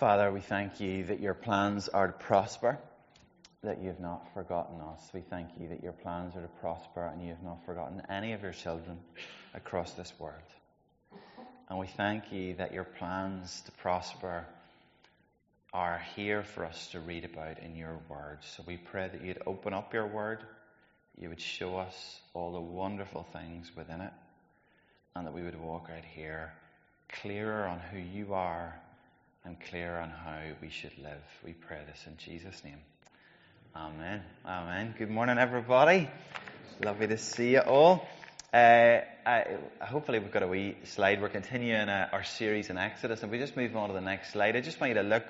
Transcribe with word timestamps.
Father, 0.00 0.32
we 0.32 0.40
thank 0.40 0.80
you 0.80 1.04
that 1.04 1.20
your 1.20 1.34
plans 1.34 1.90
are 1.90 2.06
to 2.06 2.12
prosper, 2.14 2.78
that 3.62 3.82
you 3.82 3.88
have 3.88 4.00
not 4.00 4.32
forgotten 4.32 4.80
us. 4.80 5.10
We 5.12 5.20
thank 5.20 5.50
you 5.60 5.68
that 5.68 5.82
your 5.82 5.92
plans 5.92 6.34
are 6.36 6.40
to 6.40 6.48
prosper 6.62 7.04
and 7.04 7.20
you 7.20 7.28
have 7.28 7.42
not 7.42 7.66
forgotten 7.66 8.00
any 8.08 8.32
of 8.32 8.42
your 8.42 8.54
children 8.54 8.98
across 9.52 9.92
this 9.92 10.10
world. 10.18 10.40
And 11.68 11.78
we 11.78 11.86
thank 11.86 12.32
you 12.32 12.54
that 12.54 12.72
your 12.72 12.84
plans 12.84 13.60
to 13.66 13.72
prosper 13.72 14.46
are 15.74 16.00
here 16.16 16.44
for 16.44 16.64
us 16.64 16.86
to 16.92 17.00
read 17.00 17.26
about 17.26 17.58
in 17.58 17.76
your 17.76 18.00
word. 18.08 18.38
So 18.40 18.64
we 18.66 18.78
pray 18.78 19.10
that 19.12 19.22
you'd 19.22 19.42
open 19.44 19.74
up 19.74 19.92
your 19.92 20.06
word, 20.06 20.38
you 21.20 21.28
would 21.28 21.42
show 21.42 21.76
us 21.76 22.20
all 22.32 22.52
the 22.52 22.58
wonderful 22.58 23.26
things 23.34 23.70
within 23.76 24.00
it, 24.00 24.12
and 25.14 25.26
that 25.26 25.34
we 25.34 25.42
would 25.42 25.60
walk 25.60 25.90
out 25.94 26.06
here 26.06 26.54
clearer 27.20 27.66
on 27.66 27.80
who 27.92 27.98
you 27.98 28.32
are 28.32 28.80
and 29.44 29.56
clear 29.70 29.98
on 29.98 30.10
how 30.10 30.40
we 30.60 30.68
should 30.68 30.96
live. 30.98 31.22
We 31.44 31.52
pray 31.52 31.78
this 31.86 32.04
in 32.06 32.16
Jesus' 32.18 32.62
name. 32.64 32.78
Amen. 33.74 34.22
Amen. 34.44 34.94
Good 34.98 35.10
morning, 35.10 35.38
everybody. 35.38 36.10
Lovely 36.84 37.06
to 37.06 37.16
see 37.16 37.52
you 37.52 37.60
all. 37.60 38.06
Uh, 38.52 39.00
I, 39.24 39.56
hopefully, 39.80 40.18
we've 40.18 40.32
got 40.32 40.42
a 40.42 40.48
wee 40.48 40.76
slide. 40.84 41.22
We're 41.22 41.28
continuing 41.28 41.88
uh, 41.88 42.08
our 42.12 42.24
series 42.24 42.68
in 42.68 42.76
Exodus, 42.76 43.22
and 43.22 43.32
we 43.32 43.38
just 43.38 43.56
move 43.56 43.74
on 43.76 43.88
to 43.88 43.94
the 43.94 44.00
next 44.00 44.32
slide. 44.32 44.56
I 44.56 44.60
just 44.60 44.80
want 44.80 44.90
you 44.90 45.02
to 45.02 45.08
look 45.08 45.24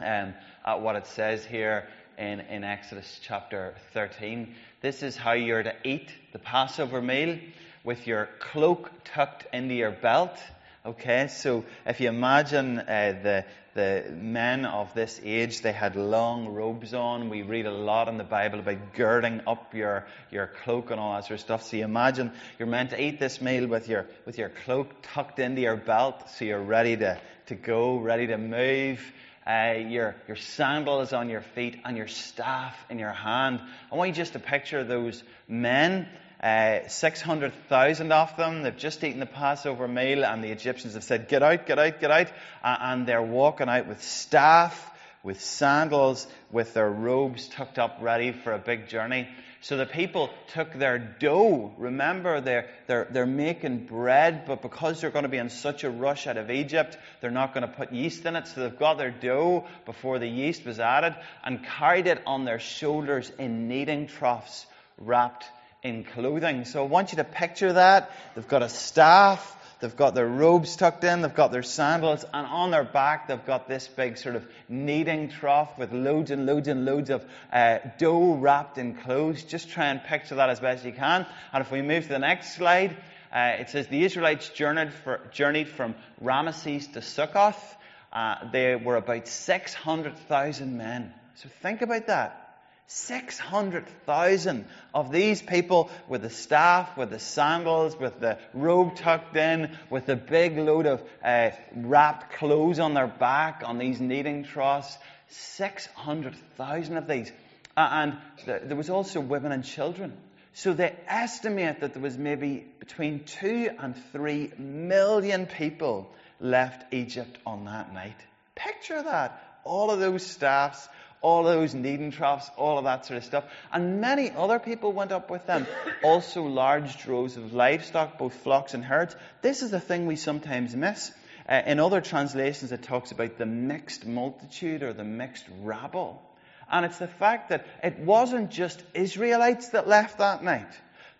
um, 0.00 0.34
at 0.66 0.80
what 0.80 0.96
it 0.96 1.06
says 1.06 1.44
here 1.44 1.86
in, 2.16 2.40
in 2.40 2.64
Exodus 2.64 3.20
chapter 3.22 3.74
13. 3.92 4.54
This 4.80 5.02
is 5.02 5.16
how 5.16 5.32
you're 5.32 5.62
to 5.62 5.74
eat 5.84 6.10
the 6.32 6.38
Passover 6.38 7.00
meal 7.00 7.38
with 7.84 8.06
your 8.06 8.28
cloak 8.40 8.90
tucked 9.04 9.46
into 9.52 9.74
your 9.74 9.92
belt 9.92 10.38
Okay, 10.88 11.28
so 11.28 11.66
if 11.84 12.00
you 12.00 12.08
imagine 12.08 12.78
uh, 12.78 13.20
the 13.22 13.44
the 13.74 14.10
men 14.10 14.64
of 14.64 14.94
this 14.94 15.20
age, 15.22 15.60
they 15.60 15.72
had 15.72 15.96
long 15.96 16.48
robes 16.48 16.94
on. 16.94 17.28
We 17.28 17.42
read 17.42 17.66
a 17.66 17.70
lot 17.70 18.08
in 18.08 18.16
the 18.16 18.24
Bible 18.24 18.60
about 18.60 18.94
girding 18.94 19.42
up 19.46 19.74
your 19.74 20.06
your 20.30 20.46
cloak 20.46 20.90
and 20.90 20.98
all 20.98 21.12
that 21.12 21.26
sort 21.26 21.40
of 21.40 21.44
stuff. 21.44 21.62
So 21.64 21.76
you 21.76 21.84
imagine 21.84 22.32
you're 22.58 22.68
meant 22.68 22.88
to 22.90 23.02
eat 23.02 23.20
this 23.20 23.42
meal 23.42 23.66
with 23.66 23.86
your 23.86 24.06
with 24.24 24.38
your 24.38 24.48
cloak 24.64 24.88
tucked 25.02 25.38
into 25.40 25.60
your 25.60 25.76
belt, 25.76 26.30
so 26.30 26.46
you're 26.46 26.62
ready 26.62 26.96
to 26.96 27.20
to 27.48 27.54
go, 27.54 27.98
ready 27.98 28.26
to 28.28 28.38
move. 28.38 29.12
Uh, 29.46 29.74
your 29.88 30.16
your 30.26 30.36
sandals 30.36 31.12
on 31.12 31.28
your 31.28 31.42
feet 31.42 31.78
and 31.84 31.98
your 31.98 32.08
staff 32.08 32.74
in 32.88 32.98
your 32.98 33.12
hand. 33.12 33.60
I 33.92 33.96
want 33.96 34.08
you 34.08 34.14
just 34.14 34.32
to 34.32 34.38
picture 34.38 34.84
those 34.84 35.22
men 35.48 36.08
uh, 36.42 36.86
600,000 36.86 38.12
of 38.12 38.36
them. 38.36 38.62
They've 38.62 38.76
just 38.76 39.02
eaten 39.02 39.20
the 39.20 39.26
Passover 39.26 39.88
meal, 39.88 40.24
and 40.24 40.42
the 40.42 40.50
Egyptians 40.50 40.94
have 40.94 41.04
said, 41.04 41.28
Get 41.28 41.42
out, 41.42 41.66
get 41.66 41.78
out, 41.78 42.00
get 42.00 42.10
out. 42.10 42.28
Uh, 42.62 42.76
and 42.80 43.06
they're 43.06 43.22
walking 43.22 43.68
out 43.68 43.88
with 43.88 44.02
staff, 44.02 44.90
with 45.22 45.40
sandals, 45.40 46.26
with 46.52 46.74
their 46.74 46.90
robes 46.90 47.48
tucked 47.48 47.78
up, 47.78 47.98
ready 48.00 48.32
for 48.32 48.52
a 48.52 48.58
big 48.58 48.88
journey. 48.88 49.28
So 49.60 49.76
the 49.76 49.86
people 49.86 50.30
took 50.52 50.72
their 50.72 50.98
dough. 50.98 51.74
Remember, 51.78 52.40
they're, 52.40 52.68
they're, 52.86 53.08
they're 53.10 53.26
making 53.26 53.86
bread, 53.86 54.44
but 54.46 54.62
because 54.62 55.00
they're 55.00 55.10
going 55.10 55.24
to 55.24 55.28
be 55.28 55.38
in 55.38 55.50
such 55.50 55.82
a 55.82 55.90
rush 55.90 56.28
out 56.28 56.36
of 56.36 56.48
Egypt, 56.48 56.96
they're 57.20 57.32
not 57.32 57.52
going 57.54 57.66
to 57.66 57.74
put 57.74 57.92
yeast 57.92 58.24
in 58.24 58.36
it. 58.36 58.46
So 58.46 58.60
they've 58.60 58.78
got 58.78 58.98
their 58.98 59.10
dough 59.10 59.66
before 59.84 60.20
the 60.20 60.28
yeast 60.28 60.64
was 60.64 60.78
added 60.78 61.16
and 61.42 61.64
carried 61.64 62.06
it 62.06 62.22
on 62.24 62.44
their 62.44 62.60
shoulders 62.60 63.32
in 63.36 63.66
kneading 63.66 64.06
troughs 64.06 64.64
wrapped 64.96 65.44
in 65.82 66.04
clothing. 66.04 66.64
So 66.64 66.82
I 66.82 66.86
want 66.86 67.12
you 67.12 67.16
to 67.16 67.24
picture 67.24 67.72
that. 67.72 68.10
They've 68.34 68.48
got 68.48 68.62
a 68.62 68.68
staff, 68.68 69.56
they've 69.80 69.94
got 69.94 70.14
their 70.14 70.26
robes 70.26 70.76
tucked 70.76 71.04
in, 71.04 71.22
they've 71.22 71.34
got 71.34 71.52
their 71.52 71.62
sandals, 71.62 72.24
and 72.34 72.46
on 72.46 72.70
their 72.70 72.84
back 72.84 73.28
they've 73.28 73.46
got 73.46 73.68
this 73.68 73.86
big 73.86 74.18
sort 74.18 74.36
of 74.36 74.46
kneading 74.68 75.28
trough 75.28 75.78
with 75.78 75.92
loads 75.92 76.30
and 76.30 76.46
loads 76.46 76.68
and 76.68 76.84
loads 76.84 77.10
of 77.10 77.24
uh, 77.52 77.78
dough 77.98 78.34
wrapped 78.34 78.78
in 78.78 78.94
clothes. 78.94 79.44
Just 79.44 79.70
try 79.70 79.86
and 79.86 80.02
picture 80.02 80.36
that 80.36 80.50
as 80.50 80.60
best 80.60 80.84
you 80.84 80.92
can. 80.92 81.26
And 81.52 81.60
if 81.60 81.70
we 81.70 81.82
move 81.82 82.04
to 82.04 82.08
the 82.08 82.18
next 82.18 82.56
slide, 82.56 82.96
uh, 83.32 83.56
it 83.60 83.70
says 83.70 83.86
the 83.88 84.04
Israelites 84.04 84.48
journeyed, 84.48 84.92
for, 84.92 85.20
journeyed 85.32 85.68
from 85.68 85.94
Ramesses 86.22 86.92
to 86.94 87.02
Succoth. 87.02 87.76
Uh, 88.12 88.50
they 88.50 88.74
were 88.74 88.96
about 88.96 89.28
600,000 89.28 90.76
men. 90.76 91.12
So 91.36 91.48
think 91.60 91.82
about 91.82 92.06
that. 92.06 92.47
600,000 92.88 94.64
of 94.94 95.12
these 95.12 95.42
people 95.42 95.90
with 96.08 96.22
the 96.22 96.30
staff, 96.30 96.96
with 96.96 97.10
the 97.10 97.18
sandals, 97.18 97.94
with 97.94 98.18
the 98.18 98.38
robe 98.54 98.96
tucked 98.96 99.36
in, 99.36 99.76
with 99.90 100.06
the 100.06 100.16
big 100.16 100.56
load 100.56 100.86
of 100.86 101.02
uh, 101.22 101.50
wrapped 101.76 102.32
clothes 102.32 102.78
on 102.78 102.94
their 102.94 103.06
back 103.06 103.62
on 103.64 103.76
these 103.76 104.00
kneading 104.00 104.44
troughs. 104.44 104.96
600,000 105.28 106.96
of 106.96 107.06
these. 107.06 107.30
Uh, 107.76 107.88
and 107.92 108.16
th- 108.46 108.62
there 108.64 108.76
was 108.76 108.88
also 108.88 109.20
women 109.20 109.52
and 109.52 109.64
children. 109.64 110.16
So 110.54 110.72
they 110.72 110.96
estimate 111.06 111.80
that 111.80 111.92
there 111.92 112.02
was 112.02 112.16
maybe 112.16 112.64
between 112.80 113.24
two 113.24 113.70
and 113.78 113.94
three 114.12 114.50
million 114.58 115.44
people 115.44 116.10
left 116.40 116.92
Egypt 116.94 117.38
on 117.46 117.66
that 117.66 117.92
night. 117.92 118.16
Picture 118.54 119.02
that. 119.02 119.44
All 119.64 119.90
of 119.90 120.00
those 120.00 120.24
staffs, 120.24 120.88
all 121.20 121.42
those 121.42 121.74
kneading 121.74 122.10
troughs, 122.10 122.50
all 122.56 122.78
of 122.78 122.84
that 122.84 123.06
sort 123.06 123.18
of 123.18 123.24
stuff. 123.24 123.44
And 123.72 124.00
many 124.00 124.30
other 124.30 124.58
people 124.58 124.92
went 124.92 125.12
up 125.12 125.30
with 125.30 125.46
them. 125.46 125.66
Also 126.02 126.44
large 126.44 126.98
droves 127.02 127.36
of 127.36 127.52
livestock, 127.52 128.18
both 128.18 128.34
flocks 128.34 128.74
and 128.74 128.84
herds. 128.84 129.16
This 129.42 129.62
is 129.62 129.70
the 129.70 129.80
thing 129.80 130.06
we 130.06 130.16
sometimes 130.16 130.76
miss. 130.76 131.12
Uh, 131.48 131.62
in 131.66 131.80
other 131.80 132.00
translations, 132.00 132.72
it 132.72 132.82
talks 132.82 133.10
about 133.10 133.38
the 133.38 133.46
mixed 133.46 134.06
multitude 134.06 134.82
or 134.82 134.92
the 134.92 135.04
mixed 135.04 135.46
rabble. 135.62 136.22
And 136.70 136.84
it's 136.84 136.98
the 136.98 137.08
fact 137.08 137.48
that 137.48 137.66
it 137.82 137.98
wasn't 137.98 138.50
just 138.50 138.82
Israelites 138.92 139.70
that 139.70 139.88
left 139.88 140.18
that 140.18 140.44
night, 140.44 140.70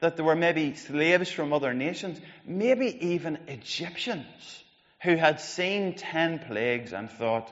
that 0.00 0.16
there 0.16 0.24
were 0.24 0.36
maybe 0.36 0.74
slaves 0.74 1.30
from 1.30 1.52
other 1.52 1.72
nations, 1.72 2.20
maybe 2.44 3.08
even 3.12 3.38
Egyptians 3.48 4.62
who 5.00 5.16
had 5.16 5.40
seen 5.40 5.94
ten 5.94 6.38
plagues 6.38 6.92
and 6.92 7.10
thought, 7.10 7.50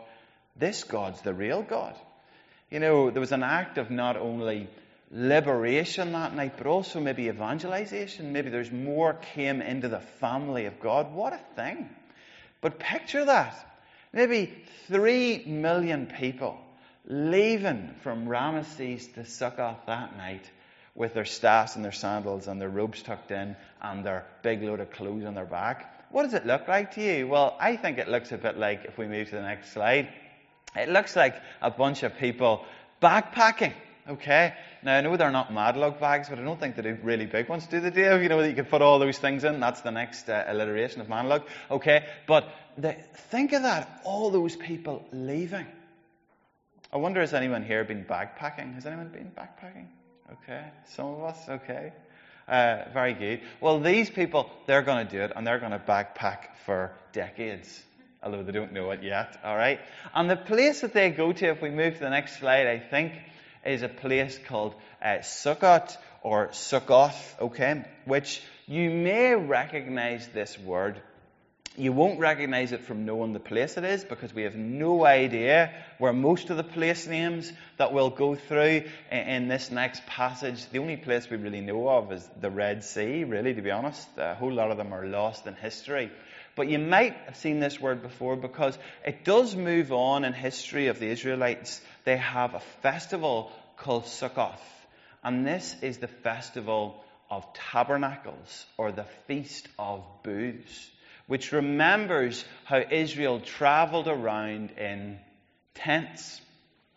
this 0.57 0.84
God's 0.84 1.23
the 1.23 1.33
real 1.33 1.63
God. 1.63 1.95
You 2.71 2.81
know, 2.81 3.10
there 3.10 3.21
was 3.21 3.32
an 3.32 3.43
act 3.43 3.78
of 3.78 3.91
not 3.91 4.16
only 4.16 4.69
liberation 5.10 6.12
that 6.12 6.34
night, 6.34 6.54
but 6.56 6.66
also 6.66 7.00
maybe 7.00 7.28
evangelization. 7.28 8.32
Maybe 8.32 8.50
there's 8.50 8.72
more 8.72 9.15
came 9.34 9.62
into 9.62 9.88
the 9.88 10.00
family 10.00 10.66
of 10.66 10.81
God. 10.81 11.15
What 11.15 11.32
a 11.32 11.41
thing. 11.54 11.88
But 12.60 12.78
picture 12.78 13.25
that. 13.25 13.54
Maybe 14.12 14.53
three 14.88 15.44
million 15.47 16.06
people 16.06 16.59
leaving 17.04 17.94
from 18.03 18.27
Ramesses 18.27 19.15
to 19.15 19.25
Succoth 19.25 19.87
that 19.87 20.16
night 20.16 20.50
with 20.97 21.15
their 21.15 21.25
staffs 21.25 21.77
and 21.77 21.84
their 21.84 21.93
sandals 21.93 22.48
and 22.48 22.60
their 22.60 22.69
robes 22.69 23.03
tucked 23.03 23.31
in 23.31 23.54
and 23.81 24.04
their 24.04 24.27
big 24.43 24.62
load 24.62 24.81
of 24.81 24.91
clothes 24.91 25.25
on 25.25 25.34
their 25.34 25.44
back. 25.44 26.09
What 26.10 26.22
does 26.22 26.34
it 26.34 26.47
look 26.47 26.66
like 26.66 26.94
to 26.94 27.03
you? 27.03 27.28
Well, 27.28 27.56
I 27.60 27.77
think 27.77 27.98
it 27.98 28.09
looks 28.09 28.33
a 28.33 28.38
bit 28.38 28.56
like, 28.56 28.87
if 28.87 28.97
we 28.97 29.06
move 29.06 29.28
to 29.28 29.37
the 29.37 29.43
next 29.43 29.72
slide, 29.72 30.09
it 30.76 30.88
looks 30.88 31.16
like 31.16 31.41
a 31.60 31.70
bunch 31.70 32.03
of 32.03 32.16
people 32.16 32.64
backpacking. 33.00 33.72
Okay? 34.09 34.54
Now, 34.82 34.98
I 34.98 35.00
know 35.00 35.16
they're 35.16 35.31
not 35.31 35.50
Madlug 35.50 35.98
bags, 35.98 36.28
but 36.28 36.38
I 36.38 36.42
don't 36.42 36.60
think 36.60 36.76
they're 36.76 36.98
really 37.03 37.26
big 37.26 37.48
ones, 37.48 37.66
do 37.66 37.81
they, 37.81 37.91
Dave? 37.91 38.22
You 38.22 38.28
know, 38.28 38.41
that 38.41 38.48
you 38.48 38.54
can 38.54 38.66
put 38.66 38.82
all 38.82 38.98
those 38.98 39.19
things 39.19 39.42
in. 39.42 39.59
That's 39.59 39.81
the 39.81 39.91
next 39.91 40.28
uh, 40.28 40.44
alliteration 40.47 41.00
of 41.00 41.09
Madlug. 41.09 41.42
Okay? 41.70 42.06
But 42.26 42.48
the, 42.78 42.92
think 43.31 43.53
of 43.53 43.62
that. 43.62 44.03
All 44.04 44.31
those 44.31 44.54
people 44.54 45.04
leaving. 45.12 45.66
I 46.92 46.98
wonder, 46.98 47.20
has 47.20 47.34
anyone 47.34 47.65
here 47.65 47.82
been 47.84 48.04
backpacking? 48.04 48.75
Has 48.75 48.86
anyone 48.86 49.09
been 49.09 49.32
backpacking? 49.36 49.86
Okay. 50.32 50.65
Some 50.94 51.06
of 51.06 51.22
us? 51.25 51.48
Okay. 51.48 51.92
Uh, 52.47 52.84
very 52.92 53.15
good. 53.15 53.41
Well, 53.60 53.81
these 53.81 54.09
people, 54.09 54.50
they're 54.66 54.82
going 54.82 55.04
to 55.04 55.10
do 55.10 55.20
it, 55.20 55.32
and 55.34 55.44
they're 55.44 55.59
going 55.59 55.72
to 55.72 55.81
backpack 55.81 56.54
for 56.65 56.92
decades 57.12 57.82
although 58.26 58.42
they 58.42 58.53
don't 58.53 58.72
know 58.72 58.91
it 58.91 59.03
yet. 59.03 59.38
All 59.44 59.56
right? 59.56 59.81
And 60.12 60.28
the 60.28 60.36
place 60.36 60.80
that 60.80 60.92
they 60.92 61.10
go 61.10 61.33
to, 61.33 61.47
if 61.47 61.62
we 61.62 61.71
move 61.71 61.95
to 61.95 62.01
the 62.01 62.10
next 62.10 62.41
slide, 62.41 62.66
I 62.66 62.80
think, 62.80 63.12
is 63.65 63.83
a 63.83 63.89
place 63.89 64.39
called 64.47 64.74
uh, 65.01 65.18
Sukkot 65.18 65.97
or 66.22 66.48
Sukkoth, 66.48 67.41
okay? 67.41 67.84
Which 68.04 68.42
you 68.66 68.91
may 68.91 69.36
recognize 69.36 70.27
this 70.28 70.59
word. 70.59 71.01
You 71.77 71.92
won't 71.92 72.18
recognize 72.18 72.72
it 72.72 72.84
from 72.84 73.04
knowing 73.04 73.33
the 73.33 73.39
place 73.39 73.77
it 73.77 73.84
is 73.84 74.03
because 74.03 74.34
we 74.34 74.42
have 74.42 74.56
no 74.56 75.04
idea 75.04 75.72
where 75.98 76.12
most 76.12 76.48
of 76.51 76.56
the 76.56 76.65
place 76.65 77.06
names 77.06 77.53
that 77.77 77.92
we'll 77.92 78.10
go 78.10 78.34
through 78.34 78.84
in 79.12 79.47
this 79.48 79.71
next 79.71 80.04
passage, 80.06 80.68
the 80.71 80.78
only 80.78 80.97
place 80.97 81.28
we 81.30 81.36
really 81.36 81.60
know 81.60 81.89
of 81.89 82.10
is 82.12 82.27
the 82.41 82.51
Red 82.51 82.83
Sea, 82.83 83.24
really, 83.24 83.54
to 83.54 83.62
be 83.62 83.71
honest. 83.71 84.09
A 84.16 84.34
whole 84.34 84.53
lot 84.53 84.71
of 84.71 84.78
them 84.78 84.92
are 84.92 85.06
lost 85.06 85.47
in 85.47 85.54
history. 85.54 86.10
But 86.56 86.68
you 86.68 86.80
might 86.80 87.14
have 87.26 87.36
seen 87.36 87.60
this 87.60 87.80
word 87.80 88.03
before 88.03 88.34
because 88.34 88.76
it 89.04 89.24
does 89.24 89.54
move 89.54 89.92
on 89.92 90.24
in 90.24 90.32
history 90.32 90.88
of 90.88 90.98
the 90.98 91.08
Israelites. 91.08 91.80
They 92.04 92.16
have 92.16 92.54
a 92.54 92.60
festival 92.82 93.53
called 93.76 94.06
Sukkoth. 94.06 94.58
And 95.22 95.47
this 95.47 95.76
is 95.82 95.98
the 95.98 96.08
festival 96.08 97.04
of 97.30 97.47
tabernacles 97.53 98.66
or 98.76 98.91
the 98.91 99.06
feast 99.26 99.68
of 99.78 100.03
booths 100.24 100.91
which 101.26 101.53
remembers 101.53 102.44
how 102.64 102.82
Israel 102.91 103.41
traveled 103.41 104.08
around 104.08 104.70
in 104.72 105.18
tents. 105.74 106.41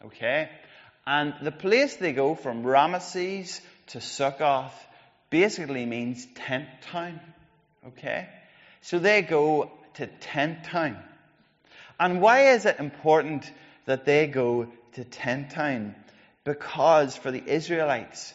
Okay? 0.06 0.50
And 1.06 1.34
the 1.42 1.52
place 1.52 1.96
they 1.96 2.14
go 2.14 2.36
from 2.36 2.64
Ramesses 2.64 3.60
to 3.88 4.02
Succoth 4.02 4.74
basically 5.30 5.86
means 5.86 6.26
tent 6.36 6.68
town. 6.92 7.20
Okay? 7.88 8.30
So 8.82 9.00
they 9.00 9.22
go 9.22 9.72
to 9.96 10.08
tent 10.08 10.64
town. 10.66 10.98
And 12.00 12.22
why 12.22 12.52
is 12.52 12.66
it 12.66 12.80
important 12.80 13.52
that 13.86 14.06
they 14.06 14.28
go 14.28 14.68
to 14.94 15.04
tent 15.04 15.52
town? 15.52 15.96
Because 16.44 17.16
for 17.16 17.32
the 17.32 17.44
Israelites, 17.46 18.34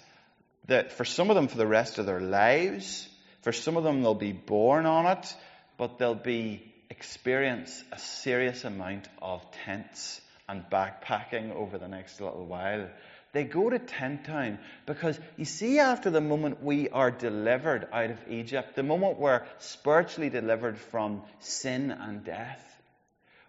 that 0.66 0.92
for 0.92 1.04
some 1.04 1.30
of 1.30 1.36
them 1.36 1.48
for 1.48 1.56
the 1.56 1.66
rest 1.66 1.98
of 1.98 2.06
their 2.06 2.20
lives, 2.20 3.08
for 3.42 3.52
some 3.52 3.76
of 3.76 3.84
them 3.84 4.02
they'll 4.02 4.14
be 4.14 4.32
born 4.32 4.86
on 4.86 5.06
it, 5.06 5.34
but 5.76 5.98
they'll 5.98 6.14
be 6.14 6.62
experience 6.90 7.82
a 7.92 7.98
serious 7.98 8.64
amount 8.64 9.08
of 9.20 9.44
tents 9.64 10.20
and 10.48 10.64
backpacking 10.70 11.52
over 11.52 11.78
the 11.78 11.88
next 11.88 12.20
little 12.20 12.46
while. 12.46 12.88
They 13.34 13.42
go 13.42 13.68
to 13.68 13.80
tent 13.80 14.24
town 14.24 14.60
because 14.86 15.18
you 15.36 15.44
see, 15.44 15.80
after 15.80 16.08
the 16.08 16.20
moment 16.20 16.62
we 16.62 16.88
are 16.88 17.10
delivered 17.10 17.88
out 17.92 18.10
of 18.10 18.18
Egypt, 18.30 18.76
the 18.76 18.84
moment 18.84 19.18
we're 19.18 19.42
spiritually 19.58 20.30
delivered 20.30 20.78
from 20.78 21.20
sin 21.40 21.90
and 21.90 22.24
death, 22.24 22.64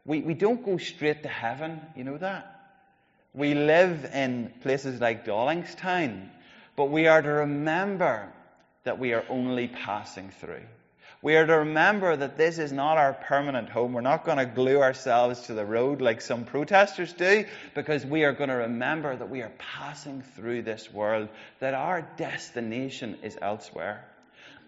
we, 0.03 0.21
we 0.21 0.33
don't 0.33 0.65
go 0.65 0.79
straight 0.79 1.21
to 1.21 1.29
heaven. 1.29 1.79
You 1.95 2.03
know 2.03 2.17
that? 2.17 2.51
We 3.35 3.53
live 3.53 4.09
in 4.11 4.51
places 4.61 4.99
like 4.99 5.23
Dollingstown, 5.23 6.29
but 6.75 6.85
we 6.85 7.05
are 7.05 7.21
to 7.21 7.29
remember 7.29 8.33
that 8.85 8.97
we 8.97 9.13
are 9.13 9.25
only 9.29 9.67
passing 9.67 10.31
through. 10.41 10.65
We 11.25 11.37
are 11.37 11.47
to 11.47 11.57
remember 11.57 12.15
that 12.15 12.37
this 12.37 12.59
is 12.59 12.71
not 12.71 12.99
our 12.99 13.13
permanent 13.13 13.67
home. 13.67 13.93
We're 13.93 14.01
not 14.01 14.25
going 14.25 14.37
to 14.37 14.45
glue 14.45 14.79
ourselves 14.79 15.47
to 15.47 15.55
the 15.55 15.65
road 15.65 15.99
like 15.99 16.21
some 16.21 16.45
protesters 16.45 17.13
do, 17.13 17.45
because 17.73 18.05
we 18.05 18.25
are 18.25 18.31
going 18.31 18.51
to 18.51 18.57
remember 18.57 19.15
that 19.15 19.27
we 19.27 19.41
are 19.41 19.51
passing 19.57 20.21
through 20.35 20.61
this 20.61 20.93
world, 20.93 21.29
that 21.61 21.73
our 21.73 22.03
destination 22.17 23.17
is 23.23 23.35
elsewhere. 23.41 24.05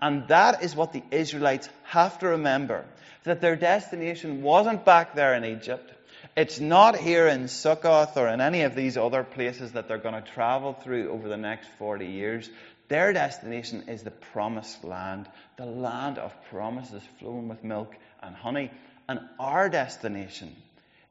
And 0.01 0.27
that 0.30 0.63
is 0.63 0.75
what 0.75 0.94
the 0.94 1.04
Israelites 1.12 1.69
have 1.83 2.18
to 2.21 2.30
remember 2.30 2.86
that 3.25 3.39
their 3.39 3.56
destination 3.56 4.42
wasn't 4.42 4.83
back 4.83 5.13
there 5.13 5.36
in 5.36 5.45
Egypt. 5.45 5.94
It's 6.36 6.59
not 6.59 6.98
here 6.98 7.27
in 7.27 7.50
Succoth 7.50 8.18
or 8.18 8.27
in 8.30 8.42
any 8.42 8.63
of 8.63 8.74
these 8.74 8.98
other 8.98 9.24
places 9.24 9.74
that 9.74 9.88
they're 9.88 10.00
going 10.00 10.15
to 10.15 10.31
travel 10.31 10.74
through 10.74 11.12
over 11.12 11.30
the 11.30 11.38
next 11.38 11.68
40 11.77 12.07
years. 12.07 12.50
Their 12.88 13.12
destination 13.12 13.84
is 13.89 14.04
the 14.04 14.12
promised 14.12 14.84
land, 14.84 15.28
the 15.57 15.66
land 15.66 16.18
of 16.18 16.34
promises 16.50 17.04
flowing 17.19 17.50
with 17.50 17.63
milk 17.63 17.94
and 18.22 18.36
honey. 18.36 18.72
And 19.10 19.19
our 19.39 19.69
destination 19.69 20.56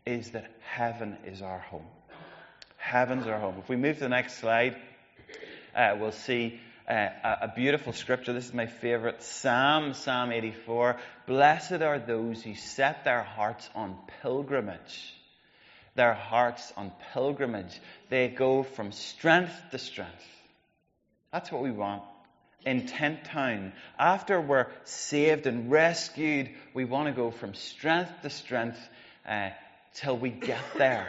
is 0.06 0.30
that 0.30 0.50
heaven 0.60 1.18
is 1.26 1.42
our 1.42 1.58
home. 1.58 1.86
Heaven's 2.78 3.26
our 3.26 3.38
home. 3.38 3.56
If 3.58 3.68
we 3.68 3.76
move 3.76 3.96
to 3.96 4.04
the 4.04 4.08
next 4.08 4.38
slide, 4.38 4.76
uh, 5.74 5.96
we'll 5.98 6.12
see 6.12 6.60
uh, 6.88 7.08
a 7.42 7.52
beautiful 7.54 7.92
scripture. 7.92 8.32
This 8.32 8.46
is 8.46 8.54
my 8.54 8.66
favorite 8.66 9.22
Psalm, 9.22 9.92
Psalm 9.92 10.32
84. 10.32 10.96
Blessed 11.26 11.82
are 11.82 11.98
those 11.98 12.42
who 12.42 12.54
set 12.54 13.04
their 13.04 13.22
hearts 13.22 13.68
on 13.74 13.98
pilgrimage. 14.22 15.12
Their 15.94 16.14
hearts 16.14 16.72
on 16.76 16.92
pilgrimage. 17.12 17.80
They 18.08 18.28
go 18.28 18.62
from 18.62 18.92
strength 18.92 19.54
to 19.72 19.78
strength 19.78 20.24
that's 21.32 21.50
what 21.50 21.62
we 21.62 21.70
want. 21.70 22.02
In 22.64 22.86
Tent 22.86 23.24
Town, 23.24 23.72
after 23.98 24.40
we're 24.40 24.66
saved 24.84 25.46
and 25.46 25.70
rescued, 25.70 26.50
we 26.74 26.84
want 26.84 27.06
to 27.06 27.12
go 27.12 27.30
from 27.30 27.54
strength 27.54 28.10
to 28.22 28.30
strength 28.30 28.78
uh, 29.28 29.50
till 29.94 30.16
we 30.16 30.30
get 30.30 30.62
there. 30.76 31.08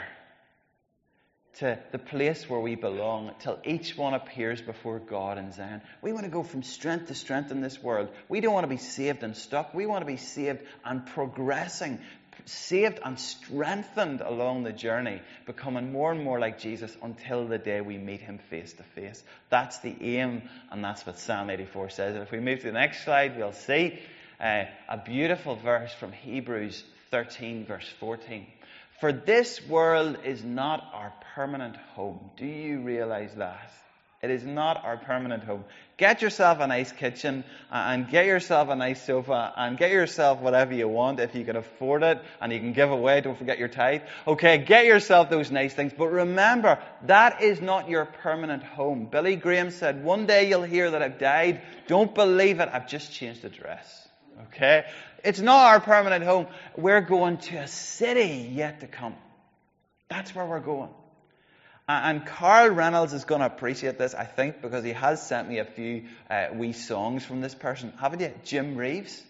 To 1.59 1.79
the 1.91 1.97
place 1.97 2.47
where 2.47 2.59
we 2.59 2.75
belong, 2.75 3.31
till 3.39 3.57
each 3.63 3.97
one 3.97 4.13
appears 4.13 4.61
before 4.61 4.99
God 4.99 5.39
in 5.39 5.51
Zion. 5.51 5.81
We 6.03 6.13
want 6.13 6.25
to 6.25 6.31
go 6.31 6.43
from 6.43 6.61
strength 6.61 7.07
to 7.07 7.15
strength 7.15 7.49
in 7.49 7.61
this 7.61 7.81
world. 7.81 8.09
We 8.29 8.41
don't 8.41 8.53
want 8.53 8.65
to 8.65 8.69
be 8.69 8.77
saved 8.77 9.23
and 9.23 9.35
stuck. 9.35 9.73
We 9.73 9.87
want 9.87 10.03
to 10.03 10.05
be 10.05 10.17
saved 10.17 10.59
and 10.85 11.07
progressing, 11.07 11.99
saved 12.45 12.99
and 13.03 13.19
strengthened 13.19 14.21
along 14.21 14.63
the 14.63 14.71
journey, 14.71 15.21
becoming 15.45 15.91
more 15.91 16.11
and 16.11 16.23
more 16.23 16.39
like 16.39 16.59
Jesus 16.59 16.95
until 17.01 17.47
the 17.47 17.57
day 17.57 17.81
we 17.81 17.97
meet 17.97 18.21
him 18.21 18.39
face 18.49 18.73
to 18.73 18.83
face. 18.83 19.23
That's 19.49 19.79
the 19.79 19.95
aim, 20.01 20.43
and 20.71 20.83
that's 20.83 21.05
what 21.05 21.19
Psalm 21.19 21.49
84 21.49 21.89
says. 21.89 22.15
And 22.15 22.23
if 22.23 22.31
we 22.31 22.39
move 22.39 22.59
to 22.59 22.67
the 22.67 22.73
next 22.73 23.03
slide, 23.03 23.37
we'll 23.37 23.53
see 23.53 23.99
uh, 24.39 24.63
a 24.87 24.97
beautiful 25.03 25.55
verse 25.55 25.93
from 25.93 26.11
Hebrews 26.11 26.83
13, 27.11 27.65
verse 27.65 27.89
14. 27.99 28.47
For 28.99 29.11
this 29.11 29.65
world 29.67 30.17
is 30.23 30.43
not 30.43 30.83
our 30.93 31.13
permanent 31.35 31.75
home. 31.93 32.31
Do 32.37 32.45
you 32.45 32.79
realize 32.79 33.33
that? 33.35 33.71
It 34.21 34.31
is 34.31 34.43
not 34.43 34.83
our 34.83 34.97
permanent 34.97 35.43
home. 35.43 35.63
Get 35.97 36.23
yourself 36.23 36.59
a 36.59 36.65
nice 36.65 36.91
kitchen 36.91 37.43
uh, 37.71 37.75
and 37.75 38.09
get 38.09 38.25
yourself 38.25 38.69
a 38.69 38.75
nice 38.75 39.03
sofa 39.05 39.53
and 39.55 39.77
get 39.77 39.91
yourself 39.91 40.39
whatever 40.39 40.73
you 40.73 40.87
want 40.87 41.19
if 41.19 41.35
you 41.35 41.45
can 41.45 41.55
afford 41.55 42.01
it 42.01 42.19
and 42.41 42.51
you 42.51 42.59
can 42.59 42.73
give 42.73 42.89
away. 42.89 43.21
Don't 43.21 43.37
forget 43.37 43.59
your 43.59 43.67
tithe. 43.67 44.01
Okay, 44.25 44.57
get 44.57 44.85
yourself 44.85 45.29
those 45.29 45.51
nice 45.51 45.73
things. 45.75 45.93
But 45.95 46.07
remember, 46.07 46.79
that 47.03 47.43
is 47.43 47.61
not 47.61 47.89
your 47.89 48.05
permanent 48.05 48.63
home. 48.63 49.05
Billy 49.05 49.35
Graham 49.35 49.69
said, 49.69 50.03
one 50.03 50.25
day 50.25 50.49
you'll 50.49 50.63
hear 50.63 50.89
that 50.91 51.03
I've 51.03 51.19
died. 51.19 51.61
Don't 51.87 52.13
believe 52.15 52.59
it. 52.59 52.69
I've 52.73 52.87
just 52.87 53.11
changed 53.11 53.45
address. 53.45 54.07
Okay? 54.47 54.85
It's 55.23 55.39
not 55.39 55.67
our 55.67 55.79
permanent 55.79 56.23
home. 56.23 56.47
We're 56.75 57.01
going 57.01 57.37
to 57.37 57.57
a 57.57 57.67
city 57.67 58.49
yet 58.51 58.79
to 58.79 58.87
come. 58.87 59.15
That's 60.09 60.33
where 60.33 60.45
we're 60.45 60.59
going. 60.59 60.89
And 61.89 62.25
Carl 62.25 62.69
Reynolds 62.71 63.13
is 63.13 63.23
going 63.23 63.39
to 63.39 63.47
appreciate 63.47 63.97
this, 63.97 64.13
I 64.13 64.25
think, 64.25 64.61
because 64.61 64.83
he 64.83 64.91
has 64.91 65.25
sent 65.25 65.47
me 65.47 65.59
a 65.59 65.65
few 65.65 66.03
uh, 66.29 66.47
wee 66.53 66.73
songs 66.73 67.23
from 67.23 67.39
this 67.39 67.55
person. 67.55 67.93
Haven't 67.97 68.19
you? 68.19 68.33
Jim 68.43 68.75
Reeves? 68.75 69.23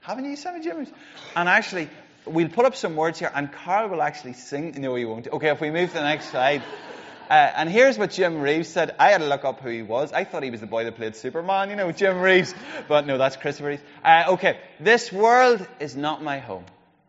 Haven't 0.00 0.24
you 0.24 0.34
sent 0.34 0.58
me 0.58 0.64
Jim 0.64 0.78
Reeves? 0.78 0.90
And 1.36 1.48
actually, 1.48 1.88
we'll 2.26 2.48
put 2.48 2.64
up 2.64 2.74
some 2.74 2.96
words 2.96 3.20
here, 3.20 3.30
and 3.32 3.52
Carl 3.52 3.88
will 3.90 4.02
actually 4.02 4.32
sing. 4.32 4.74
No, 4.78 4.96
he 4.96 5.04
won't. 5.04 5.28
Okay, 5.28 5.50
if 5.50 5.60
we 5.60 5.70
move 5.70 5.90
to 5.90 5.94
the 5.94 6.02
next 6.02 6.30
slide. 6.30 6.62
Uh, 7.30 7.52
and 7.54 7.68
here's 7.68 7.96
what 7.96 8.10
Jim 8.10 8.40
Reeves 8.40 8.68
said. 8.68 8.96
I 8.98 9.10
had 9.10 9.20
to 9.20 9.28
look 9.28 9.44
up 9.44 9.60
who 9.60 9.68
he 9.68 9.82
was. 9.82 10.12
I 10.12 10.24
thought 10.24 10.42
he 10.42 10.50
was 10.50 10.60
the 10.60 10.66
boy 10.66 10.82
that 10.82 10.96
played 10.96 11.14
Superman, 11.14 11.70
you 11.70 11.76
know, 11.76 11.92
Jim 11.92 12.18
Reeves. 12.18 12.52
But 12.88 13.06
no, 13.06 13.18
that's 13.18 13.36
Christopher 13.36 13.68
Reeves. 13.68 13.82
Uh, 14.04 14.24
okay, 14.30 14.58
this 14.80 15.12
world 15.12 15.64
is 15.78 15.94
not 15.94 16.24
my 16.24 16.40
home. 16.40 16.64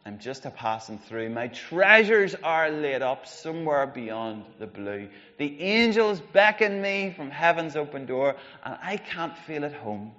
I'm 0.06 0.18
just 0.18 0.45
a 0.45 0.50
passing 0.50 0.98
through. 0.98 1.30
My 1.30 1.48
treasures 1.48 2.36
are 2.44 2.71
laid 2.71 3.01
up 3.03 3.27
somewhere 3.27 3.86
beyond 3.86 4.46
the 4.58 4.65
blue. 4.65 5.10
The 5.38 5.62
angels 5.62 6.20
beckon 6.34 6.81
me 6.81 7.13
from 7.15 7.29
heaven's 7.29 7.75
open 7.75 8.08
door, 8.08 8.36
and 8.63 8.77
I 8.81 8.98
can't 8.98 9.38
feel 9.38 9.63
at 9.63 9.74
home 9.74 10.13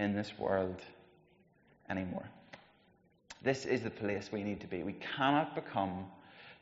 in 0.00 0.14
this 0.14 0.32
world 0.36 0.80
anymore. 1.88 2.28
This 3.42 3.66
is 3.66 3.82
the 3.82 3.90
place 3.90 4.30
we 4.32 4.42
need 4.42 4.60
to 4.60 4.66
be. 4.66 4.82
We 4.82 4.96
cannot 5.16 5.54
become 5.54 6.06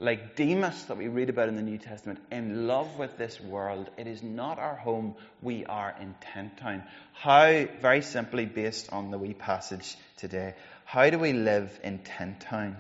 like 0.01 0.37
Demas 0.37 0.85
that 0.85 0.97
we 0.97 1.09
read 1.09 1.29
about 1.29 1.49
in 1.49 1.57
the 1.57 1.63
New 1.63 1.79
Testament, 1.79 2.21
in 2.31 2.69
love 2.69 2.99
with 2.99 3.19
this 3.19 3.41
world. 3.41 3.91
It 3.97 4.07
is 4.07 4.23
not 4.23 4.61
our 4.61 4.77
home. 4.77 5.17
We 5.43 5.65
are 5.67 5.93
in 6.01 6.15
tent 6.21 6.59
town. 6.59 6.85
How, 7.15 7.67
very 7.81 8.03
simply, 8.03 8.47
based 8.47 8.93
on 8.93 9.11
the 9.11 9.19
wee 9.19 9.35
passage 9.35 9.97
today, 10.17 10.55
how 10.89 11.11
do 11.11 11.19
we 11.19 11.35
live 11.35 11.79
in 11.85 11.99
tent 11.99 12.41
town? 12.41 12.75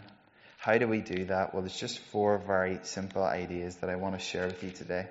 How 0.57 0.79
do 0.79 0.88
we 0.88 1.03
do 1.03 1.27
that? 1.27 1.53
Well, 1.53 1.61
there's 1.61 1.79
just 1.79 1.99
four 1.99 2.38
very 2.38 2.79
simple 2.85 3.23
ideas 3.23 3.77
that 3.77 3.91
I 3.91 3.97
want 3.97 4.15
to 4.15 4.19
share 4.19 4.47
with 4.47 4.65
you 4.65 4.71
today. 4.71 5.09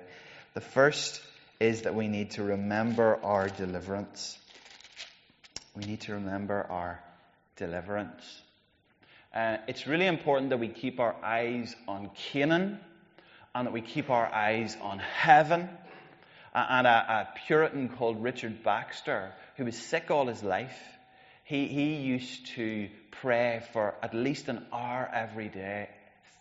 The 0.54 0.60
first 0.60 1.22
is 1.60 1.82
that 1.82 1.94
we 1.94 2.08
need 2.08 2.32
to 2.32 2.42
remember 2.42 3.20
our 3.22 3.50
deliverance. 3.50 4.36
We 5.76 5.84
need 5.84 6.00
to 6.02 6.14
remember 6.14 6.66
our 6.68 7.00
deliverance. 7.54 8.24
Uh, 9.32 9.58
it's 9.68 9.86
really 9.86 10.06
important 10.06 10.50
that 10.50 10.58
we 10.58 10.66
keep 10.66 10.98
our 10.98 11.14
eyes 11.22 11.76
on 11.86 12.10
Canaan 12.16 12.80
and 13.54 13.68
that 13.68 13.72
we 13.72 13.80
keep 13.80 14.10
our 14.10 14.26
eyes 14.26 14.76
on 14.82 14.98
heaven. 14.98 15.68
Uh, 16.52 16.66
and 16.68 16.86
a, 16.88 16.90
a 16.90 17.28
Puritan 17.46 17.90
called 17.90 18.24
Richard 18.24 18.64
Baxter, 18.64 19.30
who 19.56 19.66
was 19.66 19.76
sick 19.76 20.10
all 20.10 20.26
his 20.26 20.42
life, 20.42 20.76
he, 21.48 21.66
he 21.66 21.94
used 21.94 22.48
to 22.56 22.90
pray 23.22 23.62
for 23.72 23.94
at 24.02 24.12
least 24.12 24.48
an 24.48 24.66
hour 24.70 25.10
every 25.10 25.48
day, 25.48 25.88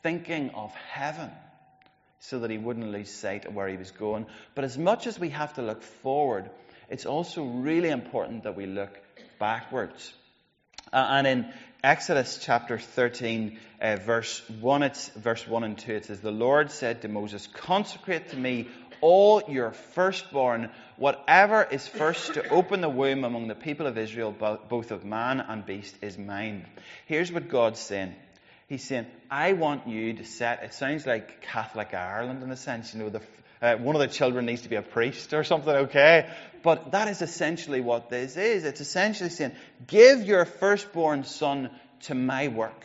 thinking 0.04 0.50
of 0.50 0.74
heaven 0.92 1.32
so 2.20 2.40
that 2.40 2.52
he 2.52 2.58
wouldn't 2.58 2.92
lose 2.92 3.10
sight 3.10 3.46
of 3.46 3.56
where 3.56 3.70
he 3.70 3.78
was 3.78 3.92
going. 3.92 4.26
But 4.54 4.66
as 4.66 4.78
much 4.78 5.08
as 5.08 5.18
we 5.18 5.30
have 5.30 5.54
to 5.54 5.62
look 5.62 5.82
forward, 5.82 6.50
it's 6.90 7.06
also 7.06 7.46
really 7.46 7.88
important 7.88 8.44
that 8.44 8.58
we 8.58 8.66
look 8.66 9.00
backwards. 9.40 10.14
Uh, 10.92 11.08
and 11.10 11.26
in 11.26 11.54
Exodus 11.82 12.40
chapter 12.42 12.78
13, 12.78 13.60
uh, 13.80 13.96
verse 13.96 14.42
1, 14.60 14.84
it's 14.84 15.08
verse 15.10 15.48
1 15.48 15.64
and 15.64 15.78
2, 15.78 15.92
it 15.94 16.06
says, 16.06 16.20
The 16.20 16.32
Lord 16.32 16.70
said 16.70 17.04
to 17.04 17.08
Moses, 17.08 17.48
Consecrate 17.48 18.32
to 18.32 18.38
me 18.38 18.68
all 19.02 19.44
your 19.48 19.72
firstborn, 19.72 20.70
whatever 20.98 21.64
is 21.64 21.88
first 21.88 22.34
to 22.36 22.48
open 22.50 22.82
the 22.82 22.90
womb 22.90 23.24
among 23.24 23.48
the 23.48 23.56
people 23.56 23.88
of 23.88 23.98
Israel, 23.98 24.32
both 24.32 24.92
of 24.92 25.06
man 25.06 25.40
and 25.40 25.66
beast, 25.66 25.96
is 26.02 26.18
mine. 26.18 26.66
Here's 27.06 27.32
what 27.32 27.50
God's 27.50 27.80
saying. 27.80 28.16
He's 28.68 28.84
saying, 28.84 29.08
I 29.32 29.54
want 29.54 29.88
you 29.88 30.14
to 30.14 30.26
set, 30.26 30.64
it 30.64 30.74
sounds 30.74 31.06
like 31.06 31.42
Catholic 31.42 31.94
Ireland 31.94 32.44
in 32.44 32.52
a 32.52 32.58
sense, 32.58 32.94
you 32.94 33.00
know, 33.00 33.10
the, 33.10 33.22
uh, 33.62 33.78
one 33.78 33.96
of 33.96 34.02
the 34.02 34.08
children 34.08 34.46
needs 34.46 34.64
to 34.64 34.70
be 34.70 34.76
a 34.76 34.82
priest 34.82 35.34
or 35.34 35.46
something, 35.46 35.74
okay? 35.74 36.30
But 36.64 36.92
that 36.92 37.08
is 37.08 37.22
essentially 37.22 37.80
what 37.80 38.10
this 38.10 38.36
is. 38.36 38.66
It's 38.66 38.82
essentially 38.82 39.30
saying, 39.30 39.54
give 39.88 40.24
your 40.24 40.44
firstborn 40.44 41.24
son 41.24 41.70
to 42.02 42.16
my 42.16 42.50
work. 42.50 42.84